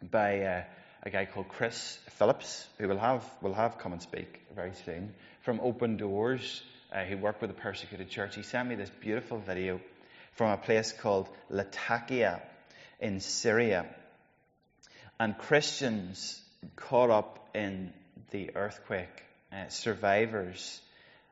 by 0.00 0.42
uh, 0.42 0.62
a 1.02 1.10
guy 1.10 1.26
called 1.26 1.48
Chris 1.48 1.98
Phillips, 2.10 2.66
who 2.78 2.86
will 2.86 2.98
have, 2.98 3.24
will 3.42 3.54
have 3.54 3.78
come 3.78 3.92
and 3.92 4.00
speak 4.00 4.42
very 4.54 4.74
soon, 4.84 5.12
from 5.42 5.60
Open 5.60 5.96
Doors 5.96 6.62
uh, 6.92 7.04
who 7.04 7.16
worked 7.16 7.40
with 7.40 7.50
a 7.50 7.54
persecuted 7.54 8.10
church, 8.10 8.34
he 8.34 8.42
sent 8.42 8.68
me 8.68 8.74
this 8.74 8.90
beautiful 8.90 9.38
video 9.38 9.80
from 10.32 10.50
a 10.50 10.56
place 10.56 10.92
called 10.92 11.28
Latakia 11.48 12.42
in 13.00 13.20
Syria. 13.20 13.86
And 15.18 15.36
Christians 15.36 16.40
caught 16.76 17.10
up 17.10 17.50
in 17.54 17.92
the 18.30 18.56
earthquake, 18.56 19.22
uh, 19.52 19.68
survivors, 19.68 20.80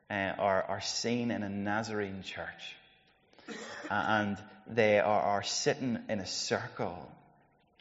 uh, 0.09 0.13
are, 0.13 0.63
are 0.63 0.81
seen 0.81 1.31
in 1.31 1.43
a 1.43 1.49
Nazarene 1.49 2.23
church. 2.23 2.75
and 3.89 4.37
they 4.67 4.99
are, 4.99 5.21
are 5.21 5.43
sitting 5.43 5.99
in 6.09 6.19
a 6.19 6.25
circle, 6.25 7.11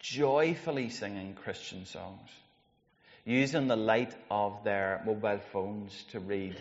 joyfully 0.01 0.89
singing 0.89 1.35
Christian 1.35 1.85
songs, 1.87 2.31
using 3.25 3.69
the 3.69 3.77
light 3.77 4.15
of 4.31 4.65
their 4.65 5.03
mobile 5.05 5.41
phones 5.53 6.05
to 6.13 6.21
read 6.21 6.57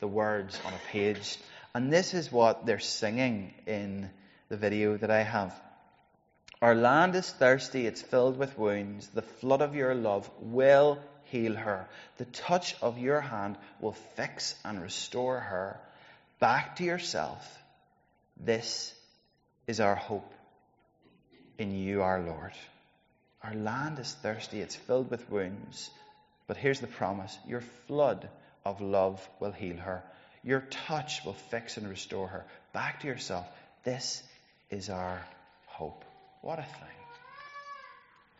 the 0.00 0.08
words 0.08 0.58
on 0.64 0.72
a 0.72 0.90
page. 0.90 1.38
And 1.74 1.92
this 1.92 2.14
is 2.14 2.32
what 2.32 2.66
they're 2.66 2.78
singing 2.78 3.54
in 3.66 4.10
the 4.48 4.56
video 4.56 4.96
that 4.96 5.10
I 5.10 5.22
have. 5.22 5.54
Our 6.62 6.74
land 6.74 7.14
is 7.14 7.30
thirsty, 7.30 7.86
it's 7.86 8.00
filled 8.00 8.38
with 8.38 8.58
wounds. 8.58 9.08
The 9.08 9.22
flood 9.22 9.60
of 9.60 9.74
your 9.74 9.94
love 9.94 10.30
will 10.40 10.98
heal 11.24 11.54
her. 11.54 11.86
The 12.16 12.24
touch 12.24 12.76
of 12.80 12.98
your 12.98 13.20
hand 13.20 13.56
will 13.80 13.92
fix 13.92 14.54
and 14.64 14.80
restore 14.80 15.38
her 15.38 15.78
back 16.38 16.76
to 16.76 16.84
yourself. 16.84 17.62
This 18.38 18.94
is 19.66 19.80
our 19.80 19.96
hope 19.96 20.32
in 21.58 21.74
you, 21.74 22.02
our 22.02 22.20
Lord. 22.22 22.52
Our 23.42 23.54
land 23.54 23.98
is 23.98 24.12
thirsty, 24.12 24.60
it's 24.60 24.76
filled 24.76 25.10
with 25.10 25.30
wounds. 25.30 25.90
But 26.46 26.56
here's 26.56 26.80
the 26.80 26.86
promise 26.86 27.36
your 27.46 27.62
flood 27.86 28.28
of 28.66 28.80
love 28.80 29.26
will 29.38 29.52
heal 29.52 29.76
her. 29.76 30.02
Your 30.42 30.60
touch 30.60 31.24
will 31.24 31.34
fix 31.50 31.76
and 31.76 31.88
restore 31.88 32.26
her. 32.28 32.44
Back 32.72 33.00
to 33.00 33.06
yourself. 33.06 33.46
This 33.84 34.22
is 34.70 34.90
our 34.90 35.24
hope. 35.66 36.04
What 36.42 36.58
a 36.58 36.62
thing. 36.62 36.96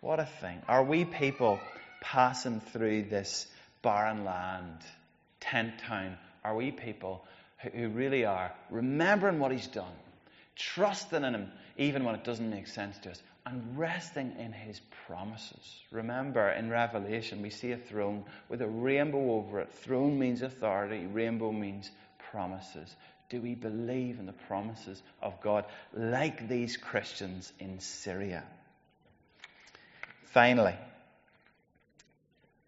What 0.00 0.20
a 0.20 0.26
thing. 0.26 0.60
Are 0.68 0.82
we 0.82 1.04
people 1.04 1.60
passing 2.00 2.60
through 2.60 3.02
this 3.04 3.46
barren 3.82 4.24
land, 4.24 4.78
tent 5.40 5.78
town? 5.78 6.18
Are 6.44 6.56
we 6.56 6.72
people 6.72 7.24
who 7.58 7.88
really 7.88 8.24
are 8.24 8.52
remembering 8.70 9.38
what 9.38 9.52
He's 9.52 9.68
done, 9.68 9.94
trusting 10.56 11.22
in 11.22 11.34
Him 11.34 11.52
even 11.78 12.04
when 12.04 12.14
it 12.14 12.24
doesn't 12.24 12.50
make 12.50 12.66
sense 12.66 12.98
to 12.98 13.10
us, 13.10 13.22
and 13.46 13.78
resting 13.78 14.34
in 14.40 14.52
his 14.52 14.80
promises. 15.06 15.80
Remember, 15.92 16.50
in 16.50 16.68
Revelation, 16.68 17.42
we 17.42 17.50
see 17.50 17.70
a 17.70 17.76
throne 17.76 18.24
with 18.48 18.60
a 18.60 18.66
rainbow 18.66 19.34
over 19.34 19.60
it. 19.60 19.72
Throne 19.72 20.18
means 20.18 20.42
authority, 20.42 21.06
rainbow 21.06 21.52
means 21.52 21.88
promises. 22.32 22.94
Do 23.28 23.40
we 23.40 23.54
believe 23.54 24.18
in 24.18 24.26
the 24.26 24.32
promises 24.32 25.00
of 25.22 25.40
God 25.40 25.64
like 25.94 26.48
these 26.48 26.76
Christians 26.76 27.52
in 27.60 27.78
Syria? 27.78 28.42
Finally, 30.24 30.74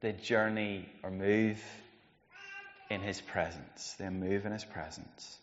they 0.01 0.13
journey 0.13 0.89
or 1.03 1.11
move 1.11 1.61
in 2.89 3.01
his 3.01 3.21
presence. 3.21 3.97
They 3.99 4.09
move 4.11 4.47
in 4.47 4.53
his 4.53 4.65
presence. 4.65 5.39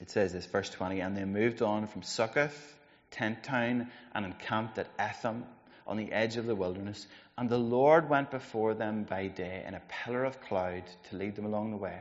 It 0.00 0.10
says 0.10 0.32
this, 0.32 0.46
verse 0.46 0.70
20, 0.70 1.00
and 1.00 1.14
they 1.14 1.24
moved 1.24 1.60
on 1.60 1.86
from 1.86 2.02
Succoth 2.02 2.75
tent 3.16 3.42
town 3.42 3.90
and 4.14 4.26
encamped 4.26 4.78
at 4.78 4.88
Etham 4.98 5.44
on 5.86 5.96
the 5.96 6.12
edge 6.12 6.36
of 6.36 6.46
the 6.46 6.54
wilderness. 6.54 7.06
And 7.38 7.48
the 7.48 7.58
Lord 7.58 8.08
went 8.08 8.30
before 8.30 8.74
them 8.74 9.04
by 9.04 9.28
day 9.28 9.64
in 9.66 9.74
a 9.74 9.82
pillar 9.88 10.24
of 10.24 10.40
cloud 10.40 10.82
to 11.10 11.16
lead 11.16 11.36
them 11.36 11.46
along 11.46 11.70
the 11.70 11.76
way, 11.76 11.98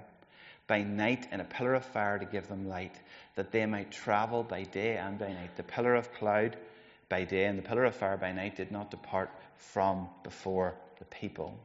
by 0.68 0.82
night 0.82 1.28
in 1.32 1.40
a 1.40 1.46
pillar 1.46 1.74
of 1.76 1.86
fire 1.86 2.18
to 2.18 2.26
give 2.26 2.48
them 2.48 2.68
light, 2.68 2.96
that 3.36 3.52
they 3.52 3.66
might 3.66 3.92
travel 3.92 4.44
by 4.44 4.64
day 4.64 4.98
and 4.98 5.20
by 5.20 5.32
night. 5.32 5.56
The 5.56 5.64
pillar 5.64 5.96
of 5.96 6.14
cloud 6.14 6.58
by 7.10 7.24
day 7.24 7.46
and 7.46 7.58
the 7.58 7.64
pillar 7.64 7.86
of 7.86 7.96
fire 7.96 8.18
by 8.18 8.32
night 8.32 8.56
did 8.56 8.72
not 8.72 8.92
depart 8.92 9.30
from 9.58 10.10
before 10.24 10.74
the 11.00 11.06
people. 11.06 11.58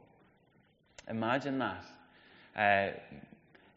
Imagine 1.09 1.59
that. 1.59 1.85
Uh, 2.55 2.99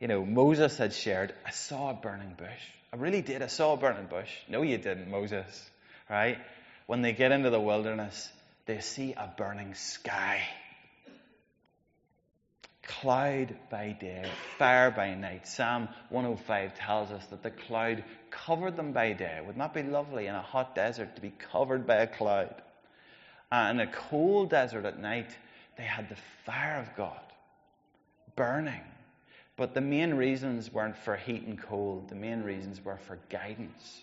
you 0.04 0.08
know, 0.08 0.22
Moses 0.22 0.76
had 0.76 0.92
shared, 0.92 1.32
I 1.46 1.50
saw 1.50 1.88
a 1.88 1.94
burning 1.94 2.34
bush. 2.36 2.60
I 2.92 2.96
really 2.96 3.22
did. 3.22 3.40
I 3.40 3.46
saw 3.46 3.72
a 3.72 3.78
burning 3.78 4.04
bush. 4.04 4.28
No, 4.50 4.60
you 4.60 4.76
didn't, 4.76 5.10
Moses. 5.10 5.70
Right? 6.10 6.36
When 6.86 7.00
they 7.00 7.14
get 7.14 7.32
into 7.32 7.48
the 7.48 7.58
wilderness, 7.58 8.30
they 8.66 8.80
see 8.80 9.14
a 9.14 9.32
burning 9.34 9.72
sky. 9.72 10.42
Cloud 12.82 13.56
by 13.70 13.96
day, 13.98 14.30
fire 14.58 14.90
by 14.90 15.14
night. 15.14 15.48
Psalm 15.48 15.88
105 16.10 16.74
tells 16.74 17.10
us 17.10 17.24
that 17.28 17.42
the 17.42 17.50
cloud 17.50 18.04
covered 18.30 18.76
them 18.76 18.92
by 18.92 19.14
day. 19.14 19.40
Would 19.46 19.56
not 19.56 19.72
be 19.72 19.82
lovely 19.82 20.26
in 20.26 20.34
a 20.34 20.42
hot 20.42 20.74
desert 20.74 21.16
to 21.16 21.22
be 21.22 21.32
covered 21.50 21.86
by 21.86 21.96
a 21.96 22.06
cloud? 22.06 22.54
And 23.50 23.80
in 23.80 23.88
a 23.88 23.90
cold 23.90 24.50
desert 24.50 24.84
at 24.84 25.00
night, 25.00 25.34
they 25.78 25.84
had 25.84 26.10
the 26.10 26.18
fire 26.44 26.78
of 26.78 26.94
God 26.94 27.22
burning 28.36 28.82
but 29.56 29.74
the 29.74 29.80
main 29.80 30.14
reasons 30.14 30.72
weren't 30.72 30.96
for 30.96 31.16
heat 31.16 31.42
and 31.42 31.60
cold, 31.60 32.08
the 32.08 32.14
main 32.14 32.42
reasons 32.42 32.84
were 32.84 32.98
for 32.98 33.18
guidance. 33.30 34.02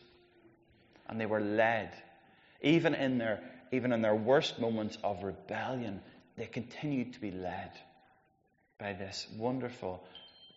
And 1.09 1.19
they 1.19 1.25
were 1.25 1.41
led. 1.41 1.91
Even 2.61 2.93
in 2.93 3.17
their, 3.17 3.41
even 3.71 3.91
in 3.91 4.01
their 4.01 4.15
worst 4.15 4.59
moments 4.59 4.97
of 5.03 5.23
rebellion, 5.23 6.01
they 6.37 6.45
continued 6.45 7.13
to 7.13 7.19
be 7.19 7.31
led 7.31 7.71
by 8.79 8.93
this 8.93 9.27
wonderful, 9.37 10.01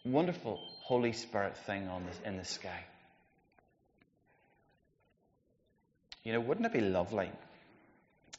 wonderful 0.04 0.60
Holy 0.82 1.12
Spirit 1.12 1.56
thing 1.56 1.88
on 1.88 2.04
this, 2.06 2.20
in 2.24 2.36
the 2.36 2.44
sky. 2.44 2.84
You 6.22 6.32
know, 6.32 6.40
wouldn't 6.40 6.66
it 6.66 6.72
be 6.72 6.80
lovely 6.80 7.30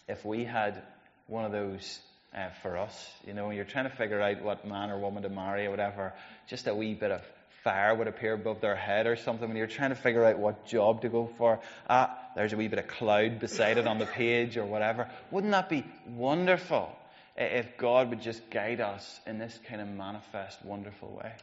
if 0.07 0.23
we 0.23 0.45
had 0.45 0.81
one 1.27 1.45
of 1.45 1.51
those 1.51 1.99
uh, 2.35 2.49
for 2.61 2.77
us. 2.77 3.11
You 3.25 3.33
know, 3.33 3.47
when 3.47 3.55
you're 3.55 3.65
trying 3.65 3.89
to 3.89 3.95
figure 3.95 4.21
out 4.21 4.41
what 4.41 4.67
man 4.67 4.91
or 4.91 4.99
woman 4.99 5.23
to 5.23 5.29
marry 5.29 5.65
or 5.65 5.71
whatever, 5.71 6.13
just 6.47 6.67
a 6.67 6.75
wee 6.75 6.93
bit 6.93 7.11
of 7.11 7.21
fire 7.63 7.95
would 7.95 8.07
appear 8.07 8.33
above 8.33 8.61
their 8.61 8.75
head 8.75 9.07
or 9.07 9.15
something. 9.15 9.47
When 9.47 9.57
you're 9.57 9.67
trying 9.67 9.89
to 9.89 9.95
figure 9.95 10.23
out 10.23 10.37
what 10.37 10.65
job 10.67 11.01
to 11.01 11.09
go 11.09 11.29
for, 11.37 11.59
ah, 11.89 12.15
there's 12.35 12.53
a 12.53 12.57
wee 12.57 12.67
bit 12.67 12.79
of 12.79 12.87
cloud 12.87 13.39
beside 13.39 13.77
it 13.77 13.87
on 13.87 13.97
the 13.97 14.05
page 14.05 14.57
or 14.57 14.65
whatever. 14.65 15.09
Wouldn't 15.31 15.51
that 15.51 15.69
be 15.69 15.85
wonderful? 16.07 16.95
if 17.37 17.77
God 17.77 18.09
would 18.09 18.21
just 18.21 18.49
guide 18.49 18.79
us 18.79 19.19
in 19.25 19.37
this 19.37 19.59
kind 19.67 19.81
of 19.81 19.87
manifest, 19.87 20.63
wonderful 20.63 21.09
way. 21.09 21.33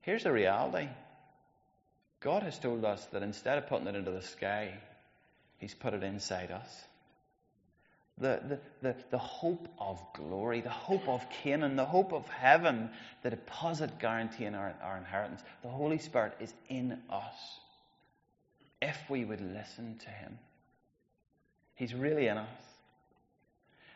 Here's 0.00 0.24
the 0.24 0.32
reality 0.32 0.88
God 2.20 2.42
has 2.42 2.58
told 2.58 2.84
us 2.84 3.04
that 3.06 3.22
instead 3.22 3.58
of 3.58 3.68
putting 3.68 3.86
it 3.86 3.94
into 3.94 4.10
the 4.10 4.22
sky, 4.22 4.74
He's 5.58 5.74
put 5.74 5.94
it 5.94 6.02
inside 6.02 6.50
us. 6.50 6.84
The, 8.18 8.60
the, 8.80 8.94
the, 9.10 9.18
hope 9.18 9.66
of 9.76 10.00
glory, 10.14 10.60
the 10.60 10.68
hope 10.68 11.08
of 11.08 11.28
Canaan, 11.42 11.74
the 11.74 11.84
hope 11.84 12.12
of 12.12 12.28
heaven, 12.28 12.90
the 13.24 13.30
deposit 13.30 13.98
guaranteeing 13.98 14.54
our, 14.54 14.72
our 14.84 14.96
inheritance. 14.96 15.42
The 15.62 15.68
Holy 15.68 15.98
Spirit 15.98 16.34
is 16.38 16.54
in 16.68 16.96
us 17.10 17.34
if 18.80 18.96
we 19.08 19.24
would 19.24 19.40
listen 19.40 19.98
to 20.04 20.10
Him. 20.10 20.38
He's 21.74 21.92
really 21.92 22.28
in 22.28 22.38
us. 22.38 22.48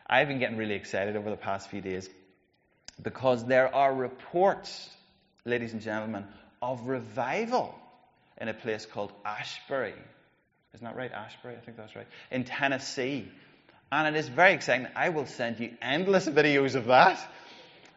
I've 0.05 0.27
been 0.27 0.39
getting 0.39 0.57
really 0.57 0.75
excited 0.75 1.15
over 1.15 1.29
the 1.29 1.37
past 1.37 1.69
few 1.69 1.79
days 1.79 2.09
because 3.01 3.45
there 3.45 3.73
are 3.73 3.93
reports, 3.93 4.89
ladies 5.45 5.71
and 5.71 5.81
gentlemen, 5.81 6.25
of 6.61 6.87
revival 6.87 7.73
in 8.41 8.49
a 8.49 8.53
place 8.53 8.85
called 8.85 9.13
Asbury. 9.23 9.93
Isn't 10.73 10.85
that 10.85 10.95
right? 10.95 11.11
Asbury? 11.11 11.55
I 11.55 11.59
think 11.59 11.77
that's 11.77 11.95
right. 11.95 12.07
In 12.31 12.43
Tennessee. 12.43 13.29
And 13.91 14.15
it 14.15 14.19
is 14.19 14.27
very 14.29 14.53
exciting. 14.53 14.87
I 14.95 15.09
will 15.09 15.25
send 15.25 15.59
you 15.59 15.71
endless 15.81 16.27
videos 16.27 16.75
of 16.75 16.85
that 16.85 17.19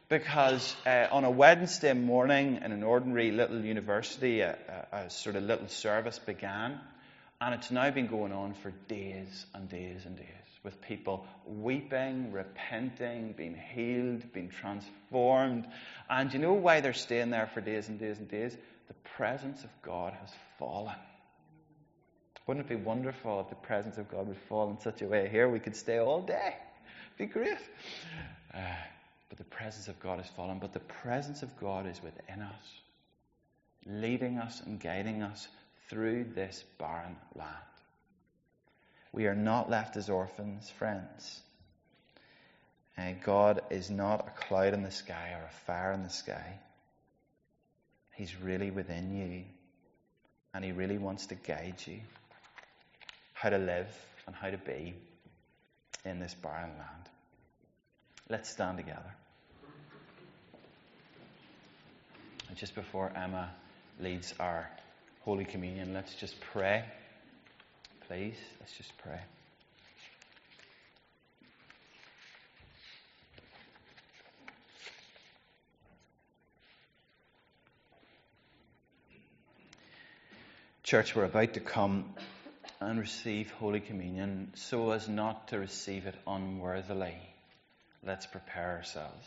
because 0.09 0.75
uh, 0.87 1.09
on 1.13 1.25
a 1.25 1.31
Wednesday 1.31 1.93
morning 1.93 2.61
in 2.65 2.73
an 2.73 2.83
ordinary 2.83 3.31
little 3.31 3.63
university, 3.63 4.41
a, 4.41 4.57
a, 4.93 4.97
a, 4.97 5.11
sort 5.11 5.37
of 5.37 5.43
little 5.43 5.69
service 5.69 6.19
began. 6.19 6.81
And 7.43 7.55
it's 7.55 7.71
now 7.71 7.91
been 7.91 8.07
going 8.07 8.33
on 8.33 8.55
for 8.55 8.73
days 8.89 9.45
and 9.55 9.69
days 9.69 10.07
and 10.07 10.17
days 10.17 10.27
with 10.63 10.81
people 10.81 11.27
weeping, 11.45 12.33
repenting, 12.33 13.35
being 13.37 13.57
healed, 13.57 14.33
being 14.33 14.49
transformed. 14.49 15.67
And 16.09 16.33
you 16.33 16.39
know 16.39 16.55
why 16.55 16.81
they're 16.81 16.93
staying 16.95 17.31
there 17.31 17.51
for 17.53 17.61
days 17.61 17.89
and 17.89 17.99
days 17.99 18.19
and 18.19 18.31
days? 18.31 18.57
The 18.89 18.95
presence 19.17 19.63
of 19.63 19.71
God 19.83 20.15
has 20.15 20.31
fallen. 20.59 20.95
Wouldn't 22.47 22.67
it 22.67 22.69
be 22.69 22.83
wonderful 22.83 23.41
if 23.41 23.49
the 23.49 23.55
presence 23.55 23.99
of 23.99 24.11
God 24.11 24.27
would 24.27 24.37
fall 24.49 24.71
in 24.71 24.81
such 24.81 25.03
a 25.03 25.07
way 25.07 25.29
here 25.29 25.49
we 25.49 25.61
could 25.61 25.77
stay 25.77 25.99
all 25.99 26.23
day? 26.23 26.57
It'd 27.17 27.31
be 27.31 27.33
great. 27.33 27.59
Uh, 28.53 28.59
but 29.29 29.39
the 29.39 29.45
presence 29.45 29.89
of 29.89 29.99
God 30.01 30.19
has 30.19 30.29
fallen. 30.31 30.59
But 30.59 30.73
the 30.73 30.81
presence 30.81 31.43
of 31.43 31.59
God 31.61 31.87
is 31.87 32.03
within 32.03 32.43
us, 32.43 32.81
leading 33.87 34.39
us 34.39 34.61
and 34.65 34.81
guiding 34.81 35.23
us 35.23 35.47
through 35.89 36.25
this 36.35 36.65
barren 36.79 37.17
land. 37.37 37.49
We 39.13 39.27
are 39.27 39.35
not 39.35 39.71
left 39.71 39.97
as 39.97 40.11
orphans, 40.11 40.69
friends. 40.79 41.41
And 42.97 43.17
uh, 43.17 43.25
God 43.25 43.63
is 43.71 43.89
not 43.89 44.27
a 44.27 44.47
cloud 44.47 44.75
in 44.75 44.83
the 44.83 44.91
sky 44.91 45.35
or 45.39 45.47
a 45.47 45.67
fire 45.67 45.93
in 45.93 46.03
the 46.03 46.11
sky. 46.11 46.59
He's 48.15 48.35
really 48.41 48.71
within 48.71 49.17
you. 49.17 49.45
And 50.55 50.65
He 50.65 50.73
really 50.73 50.99
wants 50.99 51.27
to 51.27 51.35
guide 51.37 51.77
you 51.87 52.01
how 53.43 53.51
to 53.51 53.59
live 53.59 53.89
and 54.29 54.37
how 54.37 54.49
to 54.49 54.57
be 54.57 54.95
in 56.05 56.21
this 56.21 56.33
barren 56.33 56.71
land. 56.79 57.09
Let's 58.29 58.49
stand 58.49 58.77
together. 58.77 59.17
And 62.49 62.57
just 62.57 62.77
before 62.77 63.11
Emma 63.17 63.51
leads 63.99 64.33
our 64.39 64.71
Holy 65.23 65.45
Communion, 65.45 65.93
let's 65.93 66.15
just 66.15 66.41
pray. 66.41 66.85
Please, 68.07 68.37
let's 68.61 68.77
just 68.77 68.97
pray. 68.99 69.19
Church, 80.85 81.17
we're 81.17 81.25
about 81.25 81.55
to 81.55 81.61
come 81.61 82.05
and 82.83 82.99
receive 82.99 83.51
Holy 83.53 83.81
Communion 83.81 84.53
so 84.55 84.91
as 84.91 85.09
not 85.09 85.49
to 85.49 85.59
receive 85.59 86.07
it 86.07 86.15
unworthily. 86.27 87.17
Let's 88.05 88.27
prepare 88.27 88.77
ourselves. 88.77 89.27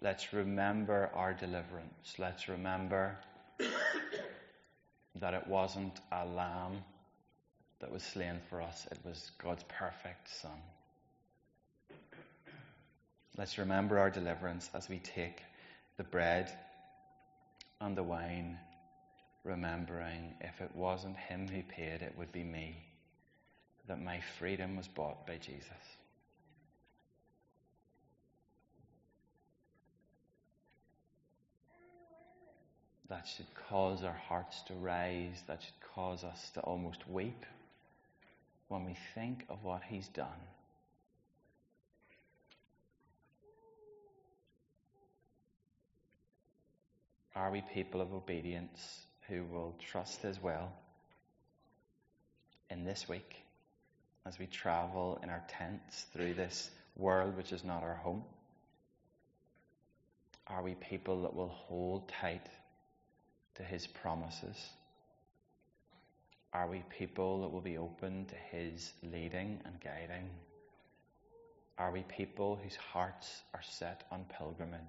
Let's 0.00 0.32
remember 0.32 1.10
our 1.14 1.32
deliverance. 1.32 2.14
Let's 2.18 2.48
remember 2.48 3.16
that 5.16 5.34
it 5.34 5.46
wasn't 5.46 5.98
a 6.12 6.24
lamb 6.24 6.84
that 7.80 7.90
was 7.90 8.02
slain 8.02 8.40
for 8.48 8.60
us, 8.60 8.86
it 8.90 8.98
was 9.04 9.30
God's 9.42 9.64
perfect 9.64 10.28
Son. 10.28 10.50
Let's 13.38 13.56
remember 13.56 13.98
our 13.98 14.10
deliverance 14.10 14.68
as 14.74 14.88
we 14.88 14.98
take 14.98 15.42
the 15.96 16.04
bread 16.04 16.50
and 17.80 17.96
the 17.96 18.02
wine 18.02 18.58
remembering 19.44 20.34
if 20.40 20.60
it 20.60 20.70
wasn't 20.74 21.16
him 21.16 21.48
who 21.48 21.62
paid, 21.62 22.02
it 22.02 22.14
would 22.16 22.32
be 22.32 22.44
me. 22.44 22.76
That 23.88 24.02
my 24.02 24.20
freedom 24.38 24.76
was 24.76 24.88
bought 24.88 25.26
by 25.26 25.36
Jesus. 25.36 25.66
That 33.08 33.26
should 33.26 33.52
cause 33.68 34.04
our 34.04 34.20
hearts 34.28 34.62
to 34.68 34.74
rise. 34.74 35.42
That 35.48 35.62
should 35.62 35.80
cause 35.94 36.22
us 36.22 36.50
to 36.54 36.60
almost 36.60 37.08
weep 37.08 37.44
when 38.68 38.84
we 38.84 38.96
think 39.16 39.44
of 39.48 39.64
what 39.64 39.82
he's 39.88 40.06
done. 40.08 40.28
Are 47.34 47.50
we 47.50 47.64
people 47.74 48.00
of 48.00 48.12
obedience? 48.12 49.06
Who 49.30 49.44
will 49.44 49.74
trust 49.78 50.20
His 50.22 50.42
will 50.42 50.70
in 52.68 52.84
this 52.84 53.08
week 53.08 53.36
as 54.26 54.38
we 54.38 54.46
travel 54.46 55.18
in 55.22 55.30
our 55.30 55.42
tents 55.48 56.04
through 56.12 56.34
this 56.34 56.70
world 56.96 57.36
which 57.36 57.52
is 57.52 57.64
not 57.64 57.82
our 57.82 57.94
home? 57.94 58.24
Are 60.48 60.62
we 60.62 60.74
people 60.74 61.22
that 61.22 61.34
will 61.34 61.48
hold 61.48 62.08
tight 62.08 62.46
to 63.54 63.62
His 63.62 63.86
promises? 63.86 64.56
Are 66.52 66.68
we 66.68 66.82
people 66.98 67.42
that 67.42 67.52
will 67.52 67.60
be 67.60 67.78
open 67.78 68.26
to 68.26 68.56
His 68.56 68.92
leading 69.04 69.60
and 69.64 69.80
guiding? 69.80 70.28
Are 71.78 71.92
we 71.92 72.02
people 72.02 72.58
whose 72.60 72.76
hearts 72.76 73.42
are 73.54 73.62
set 73.62 74.02
on 74.10 74.24
pilgrimage? 74.36 74.80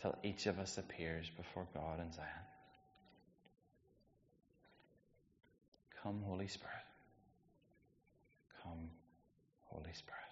Till 0.00 0.16
each 0.22 0.46
of 0.46 0.58
us 0.58 0.78
appears 0.78 1.30
before 1.36 1.66
God 1.74 2.00
in 2.00 2.12
Zion. 2.12 2.26
Come, 6.02 6.22
Holy 6.24 6.46
Spirit. 6.46 6.74
Come, 8.62 8.90
Holy 9.68 9.92
Spirit. 9.92 10.29